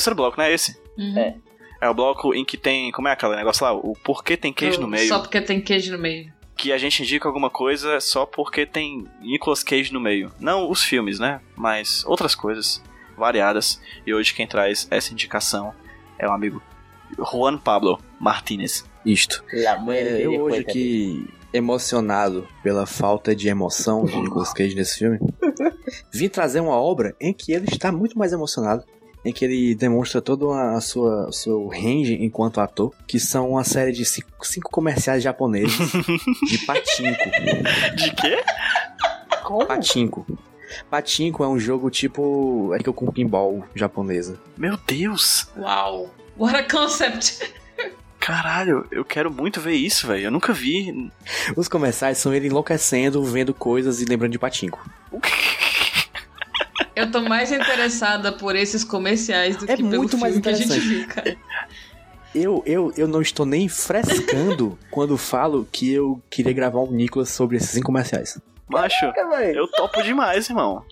[0.01, 0.53] Terceiro bloco, né?
[0.53, 0.81] Esse.
[0.97, 1.19] Uhum.
[1.19, 1.35] É.
[1.81, 2.91] É o bloco em que tem.
[2.93, 3.73] Como é aquele negócio lá?
[3.73, 5.09] O porquê tem queijo no meio.
[5.09, 6.33] Só porque tem queijo no meio.
[6.57, 10.31] Que a gente indica alguma coisa só porque tem Nicolas Cage no meio.
[10.39, 11.41] Não os filmes, né?
[11.57, 12.83] Mas outras coisas
[13.17, 13.81] variadas.
[14.07, 15.73] E hoje quem traz essa indicação
[16.19, 16.63] é o amigo
[17.33, 18.85] Juan Pablo Martinez.
[19.05, 19.43] Isto.
[19.51, 25.19] É, eu hoje aqui, emocionado pela falta de emoção de Nicolas Cage nesse filme,
[26.13, 28.85] vim trazer uma obra em que ele está muito mais emocionado.
[29.25, 33.65] Em que ele demonstra todo a sua o seu range enquanto ator, que são uma
[33.65, 35.77] série de cinco, cinco comerciais japoneses
[36.49, 37.31] de patinco.
[37.97, 38.43] De quê?
[39.43, 39.67] Como?
[39.67, 40.27] Patinco.
[40.89, 42.73] Patinco é um jogo tipo.
[42.75, 44.39] É que eu com pinball japonesa.
[44.57, 45.49] Meu Deus!
[45.57, 46.09] Uau!
[46.39, 47.53] What a concept!
[48.19, 50.25] Caralho, eu quero muito ver isso, velho.
[50.25, 51.11] Eu nunca vi.
[51.57, 54.79] Os comerciais são ele enlouquecendo, vendo coisas e lembrando de patinco.
[57.01, 60.49] Eu tô mais interessada por esses comerciais do É que pelo muito mais filme que
[60.49, 60.95] a gente interessante.
[60.95, 61.37] viu, cara.
[62.35, 67.31] Eu, eu, eu não estou nem frescando quando falo que eu queria gravar um Nicolas
[67.31, 68.39] sobre esses comerciais.
[68.69, 69.07] Macho,
[69.53, 70.85] eu topo demais, irmão.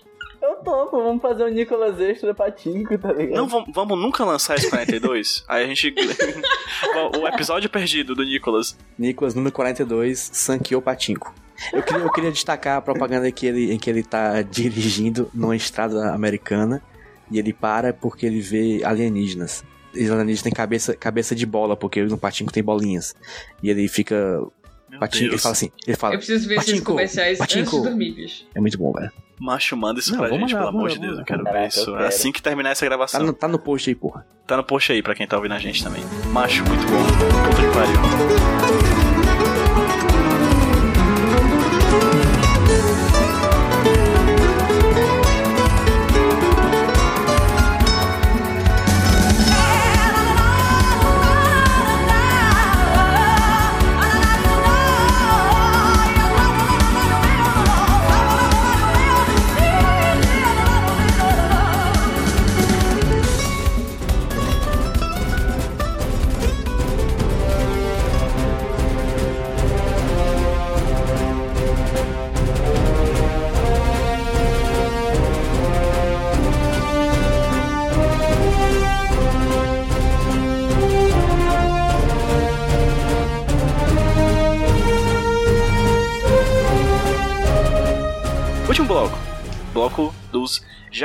[0.63, 3.37] Topo, vamos fazer um Nicolas Extra patinco, tá ligado?
[3.37, 5.43] Não vamos, vamos nunca lançar esse 42?
[5.49, 5.93] Aí a gente.
[7.19, 8.77] o episódio perdido do Nicolas.
[8.97, 11.33] Nicolas, número 42, Sankyo Patinco.
[11.73, 15.55] Eu queria, eu queria destacar a propaganda que ele, em que ele tá dirigindo numa
[15.55, 16.81] estrada americana
[17.29, 19.63] e ele para porque ele vê alienígenas.
[19.93, 23.15] E os alienígenas têm cabeça, cabeça de bola, porque no patinco tem bolinhas.
[23.61, 24.41] E ele fica.
[24.89, 27.77] Meu Patinco, ele fala assim, ele fala, Eu preciso ver esses Patinco, comerciais antes Patinco.
[27.77, 28.47] de dormir, bicho.
[28.55, 29.11] é muito bom, velho.
[29.39, 31.17] Macho, manda isso Não, pra gente, mandar, pelo amor de Deus.
[31.19, 31.85] Eu quero Caraca, ver isso.
[31.85, 32.05] quero.
[32.05, 33.23] Assim que terminar essa Tá gravação.
[33.25, 34.25] no, tá no post aí, porra.
[34.45, 36.03] Tá no post aí pra quem tá ouvindo a gente também.
[36.33, 37.03] Macho, muito bom.
[37.05, 38.58] Puta que pariu.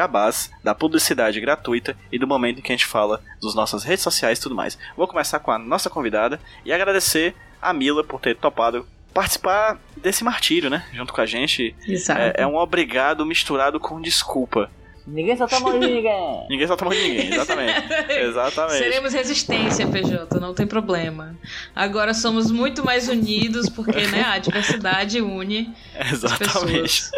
[0.05, 4.03] Jabás, da publicidade gratuita e do momento em que a gente fala dos nossas redes
[4.03, 4.79] sociais e tudo mais.
[4.97, 10.25] Vou começar com a nossa convidada e agradecer a Mila por ter topado participar desse
[10.25, 10.85] martírio, né?
[10.93, 11.75] Junto com a gente.
[11.87, 12.21] Exato.
[12.21, 14.71] É, é um obrigado misturado com desculpa.
[15.07, 16.47] Ninguém só toma ninguém.
[16.49, 17.73] Ninguém só toma de ninguém, exatamente.
[18.09, 18.79] exatamente.
[18.79, 21.37] Seremos resistência, PJ, não tem problema.
[21.75, 26.81] Agora somos muito mais unidos porque, né, a diversidade une as Exatamente.
[26.83, 27.11] pessoas.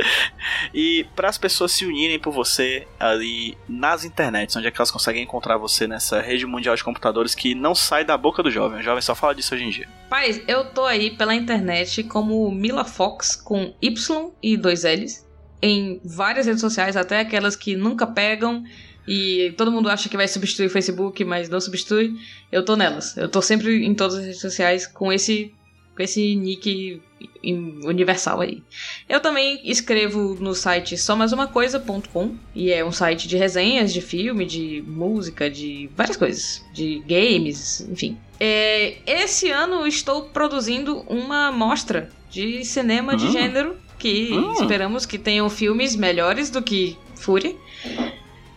[0.74, 4.90] E para as pessoas se unirem por você ali nas internets, onde é que elas
[4.90, 8.80] conseguem encontrar você nessa rede mundial de computadores que não sai da boca do jovem.
[8.80, 9.88] O jovem só fala disso hoje em dia.
[10.08, 15.25] Paz, eu tô aí pela internet como Mila Fox com Y e dois L's
[15.62, 18.64] em várias redes sociais, até aquelas que nunca pegam
[19.06, 22.14] e todo mundo acha que vai substituir o Facebook, mas não substitui.
[22.50, 23.16] Eu tô nelas.
[23.16, 25.52] Eu tô sempre em todas as redes sociais com esse
[25.96, 27.00] com esse nick
[27.42, 28.62] universal aí.
[29.08, 34.84] Eu também escrevo no site somazumacoisa.com e é um site de resenhas de filme, de
[34.86, 38.18] música, de várias coisas, de games, enfim.
[38.38, 43.32] É, esse ano estou produzindo uma mostra de cinema de Hum.
[43.32, 44.52] gênero que Hum.
[44.52, 47.54] esperamos que tenham filmes melhores do que Fúria.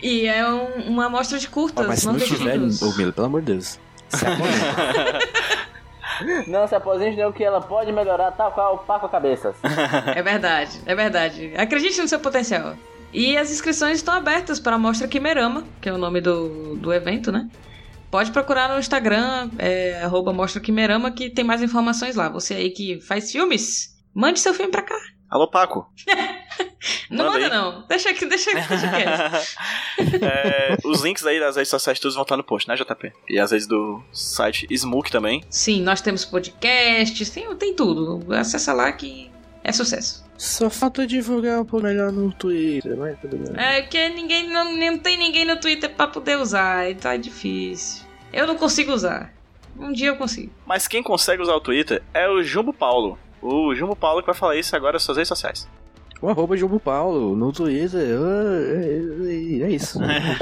[0.01, 3.27] E é um- uma amostra de curtas, Ah, mas se não tiver, ô Mila, pelo
[3.27, 3.79] amor de Deus.
[4.09, 4.25] Se.
[6.47, 9.55] Não se aposente não que ela pode melhorar tal qual o Paco Cabeças.
[10.15, 11.53] É verdade, é verdade.
[11.55, 12.75] Acredite no seu potencial.
[13.13, 16.93] E as inscrições estão abertas para a Mostra Quimerama, que é o nome do, do
[16.93, 17.47] evento, né?
[18.11, 22.27] Pode procurar no Instagram, é, arroba Mostra Quimerama, que tem mais informações lá.
[22.29, 24.97] Você aí que faz filmes, mande seu filme pra cá.
[25.29, 25.87] Alô, Paco.
[27.09, 27.87] Não Manda manda, não.
[27.87, 29.57] Deixa aqui, deixa aqui, deixa quieto.
[30.23, 33.11] É, os links aí das redes sociais todos vão estar no post, né, JP?
[33.27, 35.43] E às vezes do site Smook também.
[35.49, 38.33] Sim, nós temos podcasts, tem, tem tudo.
[38.33, 39.29] Acessa lá que
[39.63, 40.25] é sucesso.
[40.37, 43.61] Só falta divulgar um pouco melhor no Twitter, mas tudo bem.
[43.61, 48.05] É porque ninguém não, não tem ninguém no Twitter pra poder usar, e tá difícil.
[48.31, 49.33] Eu não consigo usar.
[49.77, 50.51] Um dia eu consigo.
[50.65, 53.17] Mas quem consegue usar o Twitter é o Jumbo Paulo.
[53.41, 55.67] O Jumbo Paulo que vai falar isso agora nas suas redes sociais.
[56.21, 58.17] O arroba Jogo Paulo no Twitter.
[58.19, 59.97] ah, É, é isso.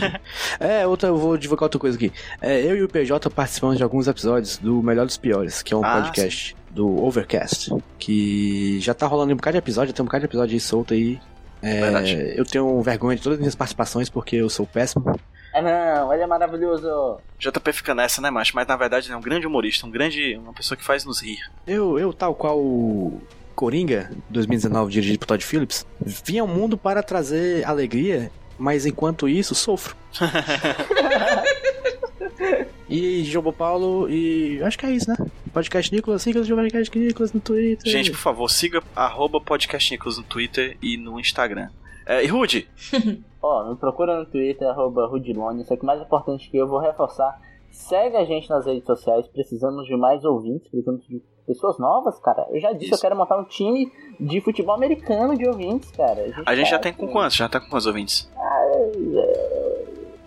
[0.60, 2.12] é, outra, eu vou divulgar outra coisa aqui.
[2.42, 5.78] É, eu e o PJ participamos de alguns episódios do Melhor dos Piores, que é
[5.78, 7.72] um Ah, podcast do Overcast.
[8.00, 10.96] Que já tá rolando um bocado de episódio, tem um bocado de episódio aí solto
[10.96, 11.20] aí.
[11.62, 15.20] É, eu tenho vergonha de todas as minhas participações porque eu sou péssimo.
[15.58, 17.18] Ah não, ele é maravilhoso.
[17.40, 18.56] JP fica nessa, né, macho?
[18.56, 20.38] Mas na verdade ele é um grande humorista, um grande.
[20.38, 21.40] uma pessoa que faz nos rir.
[21.66, 23.20] Eu, eu tal qual o
[23.56, 29.56] Coringa, 2019, dirigido por Todd Phillips, vim ao mundo para trazer alegria, mas enquanto isso,
[29.56, 29.96] sofro.
[32.88, 35.18] e João Paulo, e acho que é isso, né?
[35.52, 37.92] Podcast Nicolas, siga o Podcast Nicolas no Twitter.
[37.92, 41.70] Gente, por favor, siga arroba podcast Nicolas no Twitter e no Instagram.
[42.08, 42.70] É, e Rude,
[43.42, 45.66] Ó, me procura no Twitter, arroba Rudilone.
[45.66, 47.40] Só que mais importante que eu vou reforçar.
[47.70, 49.28] Segue a gente nas redes sociais.
[49.28, 52.48] Precisamos de mais ouvintes, precisamos de pessoas novas, cara.
[52.50, 52.96] Eu já disse, Isso.
[52.96, 56.34] eu quero montar um time de futebol americano de ouvintes, cara.
[56.46, 57.36] a gente já tá tem com quantos?
[57.36, 58.30] Já tá com quantos ouvintes?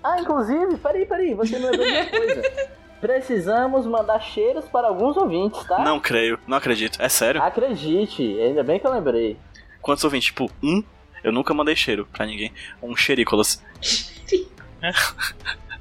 [0.03, 2.43] Ah, inclusive, peraí, peraí, você não lembrou de uma coisa.
[3.01, 5.83] Precisamos mandar cheiros para alguns ouvintes, tá?
[5.83, 7.01] Não creio, não acredito.
[7.01, 7.43] É sério?
[7.43, 9.39] Acredite, ainda bem que eu lembrei.
[9.81, 10.27] Quantos ouvintes?
[10.27, 10.83] Tipo, um?
[11.23, 12.53] Eu nunca mandei cheiro pra ninguém.
[12.83, 13.63] Um cheirícolas.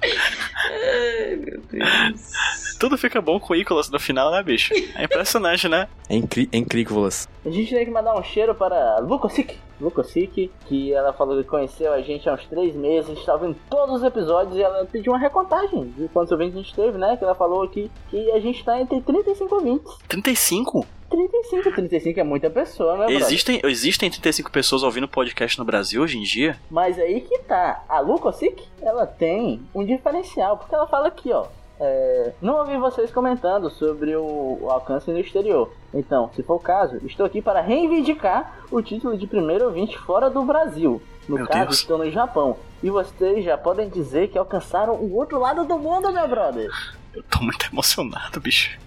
[0.01, 2.31] Ai, meu Deus.
[2.79, 4.73] Tudo fica bom com ícolas no final, né, bicho?
[4.95, 5.87] É impressionante, né?
[6.07, 7.27] É, incri é incrícolas.
[7.45, 9.57] A gente tem que mandar um cheiro para Lucosic.
[9.80, 13.34] Lucosic, que ela falou que conheceu a gente há uns três meses, a gente tá
[13.34, 16.97] ouvindo todos os episódios e ela pediu uma recontagem de quantos ouvintes a gente teve,
[16.97, 17.17] né?
[17.17, 19.97] Que ela falou aqui que a gente tá entre 35 ouvintes.
[20.07, 20.86] 35?
[21.09, 23.21] 35, 35 é muita pessoa, né, brother?
[23.21, 26.55] Existem, existem 35 pessoas ouvindo podcast no Brasil hoje em dia?
[26.69, 27.84] Mas aí que tá.
[27.89, 31.47] A Lucosic, ela tem um diferencial, porque ela fala aqui, ó.
[31.80, 35.71] É, não ouvi vocês comentando sobre o, o alcance no exterior.
[35.93, 40.30] Então, se for o caso, estou aqui para reivindicar o título de primeiro ouvinte fora
[40.30, 41.01] do Brasil.
[41.27, 41.75] No Meu caso, Deus.
[41.80, 42.57] estou no Japão.
[42.82, 46.69] E vocês já podem dizer que alcançaram o outro lado do mundo, meu brother.
[47.13, 48.77] Eu tô muito emocionado, bicho.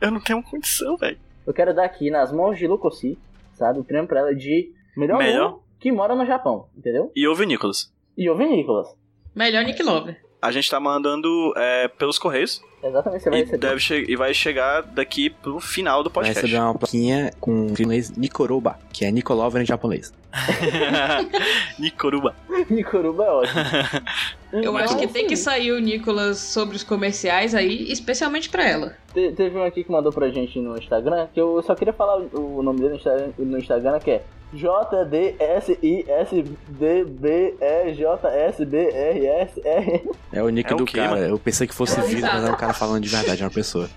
[0.00, 1.18] Eu não tenho condição, velho.
[1.46, 3.18] Eu quero dar aqui nas mãos de Lucosic,
[3.54, 3.78] sabe?
[3.80, 5.58] O prêmio pra ela de melhor, Melhor?
[5.80, 7.10] que mora no Japão, entendeu?
[7.14, 7.92] E ouve o Nicolas.
[8.16, 8.88] E ouve Nicolas.
[9.34, 10.20] Melhor Nick Lover.
[10.46, 13.58] A gente tá mandando é, pelos correios Exatamente, você vai e, receber.
[13.66, 16.40] deve che- e vai chegar daqui pro final do Vai podcast.
[16.46, 20.12] receber uma plaquinha com o inglês Nikoroba, que é Nikolover em japonês.
[21.78, 22.34] Nikoruba.
[22.70, 23.60] Nikoruba é ótimo.
[24.52, 28.48] Eu Então, acho que tem assim, que sair o Nicolas sobre os comerciais aí, especialmente
[28.48, 28.96] pra ela.
[29.12, 32.16] te- Teve um aqui que mandou pra gente no Instagram, que eu só queria falar
[32.32, 34.22] o nome dele no Instagram, no Instagram que é
[34.56, 40.10] J, D, S, I, S, D, B, E, J, S, B, R, S, R.
[40.32, 41.10] É o nick É o do quê, cara.
[41.10, 41.24] mano?
[41.26, 43.88] Eu pensei que fosse vídeo, mas é um cara falando de verdade, é uma pessoa.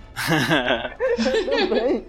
[1.15, 2.05] Tudo bem.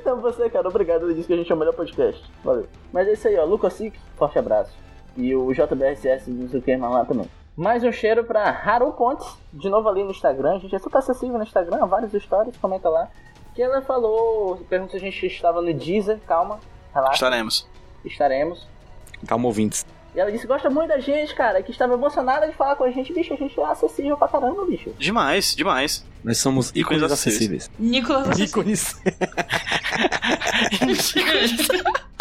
[0.00, 1.04] Então você, cara, obrigado.
[1.04, 2.22] Ele disse que a gente é o melhor podcast.
[2.44, 2.66] Valeu.
[2.92, 3.44] Mas é isso aí, ó.
[3.44, 4.72] Lucas Sick, forte abraço.
[5.16, 7.26] E o JBRCS, não sei o que lá também.
[7.56, 10.56] Mais um cheiro pra Haru Pontes, de novo ali no Instagram.
[10.56, 13.08] A gente é super acessível no Instagram, vários stories, comenta lá.
[13.54, 16.60] Que ela falou, pergunta se a gente estava no Deezer, calma,
[16.94, 17.66] relaxa, Estaremos.
[18.04, 18.66] estaremos.
[19.26, 19.84] Calma, ouvintes.
[20.14, 22.84] E ela disse que gosta muito da gente, cara, que estava emocionada de falar com
[22.84, 24.90] a gente, bicho, a gente é acessível pra caramba, bicho.
[24.98, 26.04] Demais, demais.
[26.24, 27.64] Nós somos Ícones ícones acessíveis.
[27.64, 27.90] acessíveis.
[27.92, 28.46] Nicolas Assassino.
[28.48, 29.00] Ícones.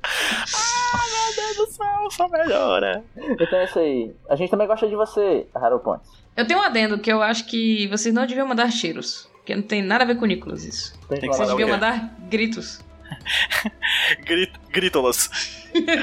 [0.00, 3.04] Meu Deus do céu, só melhora.
[3.16, 4.14] Então é isso aí.
[4.28, 6.10] A gente também gosta de você, Haru Pontes.
[6.36, 9.28] Eu tenho um adendo que eu acho que vocês não deviam mandar cheiros.
[9.50, 10.92] Porque não tem nada a ver com o Nicolas isso.
[11.08, 12.80] Tem que que Vocês deviam mandar gritos.
[14.24, 15.28] Grit Grítolas.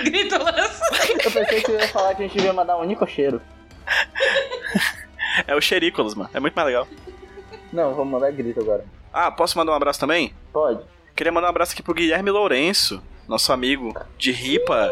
[0.04, 0.82] Gritolas.
[1.24, 3.42] Eu pensei que você ia falar que a gente devia mandar um Nico cheiro.
[5.46, 6.30] É o Xerícolas, mano.
[6.34, 6.88] É muito mais legal.
[7.72, 8.84] Não, vamos mandar grito agora.
[9.14, 10.34] Ah, posso mandar um abraço também?
[10.52, 10.82] Pode.
[11.16, 14.90] Queria mandar um abraço aqui pro Guilherme Lourenço, nosso amigo de Ripa,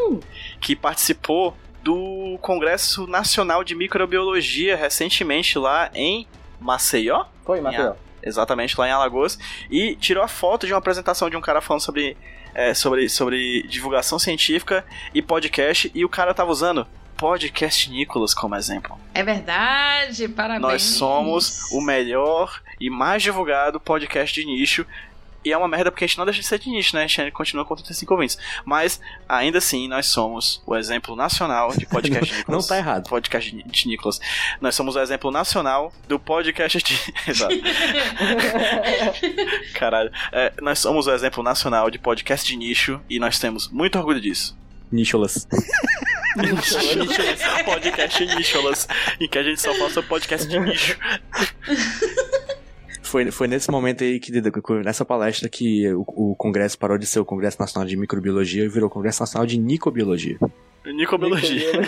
[0.62, 6.26] que participou do Congresso Nacional de Microbiologia recentemente lá em
[6.60, 7.26] Maceió.
[7.44, 8.05] Foi, Matheus.
[8.26, 9.38] Exatamente, lá em Alagoas.
[9.70, 12.18] E tirou a foto de uma apresentação de um cara falando sobre,
[12.54, 15.92] é, sobre, sobre divulgação científica e podcast.
[15.94, 18.98] E o cara tava usando Podcast Nicolas como exemplo.
[19.14, 20.62] É verdade, parabéns.
[20.62, 24.86] Nós somos o melhor e mais divulgado podcast de nicho.
[25.46, 27.04] E é uma merda porque a gente não deixa de ser de nicho, né?
[27.04, 28.38] A gente continua com 35 ouvintes.
[28.66, 32.62] Mas, ainda assim, nós somos o exemplo nacional de podcast de Nicolas.
[32.64, 33.08] Não tá errado.
[33.08, 34.20] Podcast de- Nicolas.
[34.60, 37.14] Nós somos o exemplo nacional do podcast de.
[37.30, 37.54] Exato.
[39.76, 40.12] Caralho.
[40.32, 44.20] É, nós somos o exemplo nacional de podcast de nicho e nós temos muito orgulho
[44.20, 44.58] disso.
[44.92, 45.48] Nicholas.
[46.38, 48.88] Nicholas, podcast Nicholas,
[49.20, 50.98] em que a gente só faça podcast de nicho.
[53.16, 54.30] Foi, foi nesse momento aí que,
[54.84, 56.04] nessa palestra, que o,
[56.34, 59.48] o Congresso parou de ser o Congresso Nacional de Microbiologia e virou o Congresso Nacional
[59.48, 60.38] de Nicobiologia.
[60.86, 61.72] Nicobiologia.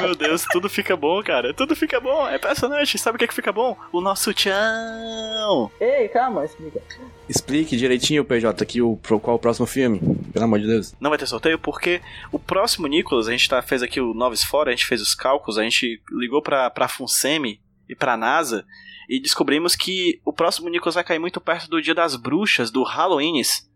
[0.00, 1.54] Meu Deus, tudo fica bom, cara.
[1.54, 2.28] Tudo fica bom.
[2.28, 2.98] É impressionante.
[2.98, 3.76] Sabe o que, é que fica bom?
[3.92, 5.70] O nosso tchau.
[5.80, 6.82] Ei, calma, explica.
[7.28, 10.00] Explique direitinho, PJ, aqui o, pro- qual o próximo filme.
[10.32, 10.92] Pelo amor de Deus.
[10.98, 12.00] Não vai ter sorteio porque
[12.32, 15.14] o próximo Nicolas, a gente tá, fez aqui o Noves Fora, a gente fez os
[15.14, 18.64] cálculos, a gente ligou pra, pra FUNSEMI e pra NASA
[19.08, 22.82] e descobrimos que o próximo Nicolas vai cair muito perto do Dia das Bruxas, do
[22.82, 23.68] Halloween's.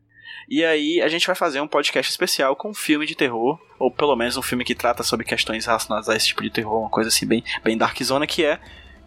[0.48, 3.90] E aí a gente vai fazer um podcast especial com um filme de terror, ou
[3.90, 6.88] pelo menos um filme que trata sobre questões relacionadas a esse tipo de terror, uma
[6.88, 8.58] coisa assim bem, bem darkzona, que é...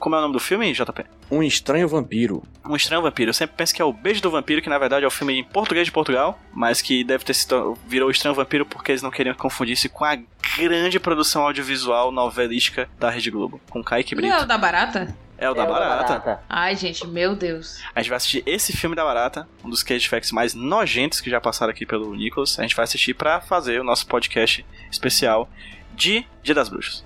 [0.02, 1.06] Como é o nome do filme, JP?
[1.30, 2.42] Um Estranho Vampiro.
[2.68, 3.30] Um Estranho Vampiro.
[3.30, 5.38] Eu sempre penso que é o Beijo do Vampiro, que na verdade é o filme
[5.40, 9.04] em português de Portugal, mas que deve ter sido virou o Estranho Vampiro porque eles
[9.04, 10.18] não queriam confundir isso com a
[10.58, 14.34] grande produção audiovisual novelística da Rede Globo, com Kaique Não Brito.
[14.36, 15.16] é o da barata?
[15.38, 16.44] É o da É Barata.
[16.50, 17.80] Ai, gente, meu Deus.
[17.94, 21.30] A gente vai assistir esse filme da Barata, um dos cage facts mais nojentos que
[21.30, 22.58] já passaram aqui pelo Nicholas.
[22.58, 25.48] A gente vai assistir pra fazer o nosso podcast especial
[25.94, 27.04] de Dia das Bruxas.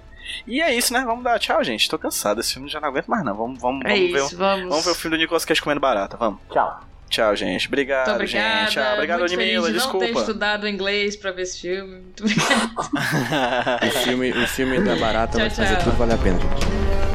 [0.48, 1.04] E é isso, né?
[1.06, 1.90] Vamos dar tchau, gente.
[1.90, 2.40] Tô cansado.
[2.42, 3.36] Esse filme já não aguento mais, não.
[3.36, 4.70] Vamos, vamos, É vamos ver, isso, o- vamos.
[4.70, 6.18] vamos ver o filme do Nicolas Cage comendo barata.
[6.18, 6.40] Vamos.
[6.52, 6.82] Tchau.
[7.08, 7.68] Tchau, gente.
[7.68, 8.60] Obrigado, Muito obrigada.
[8.66, 8.74] gente.
[8.74, 8.94] Tchau.
[8.96, 9.68] Obrigado, muito feliz Ludmilla.
[9.68, 10.20] de não ter Desculpa.
[10.22, 11.94] estudado inglês pra ver esse filme.
[12.00, 13.80] Muito obrigada.
[13.86, 15.84] O filme, o filme da Barata vai Tchau, fazer tchau.
[15.86, 17.15] tudo valer a pena, gente.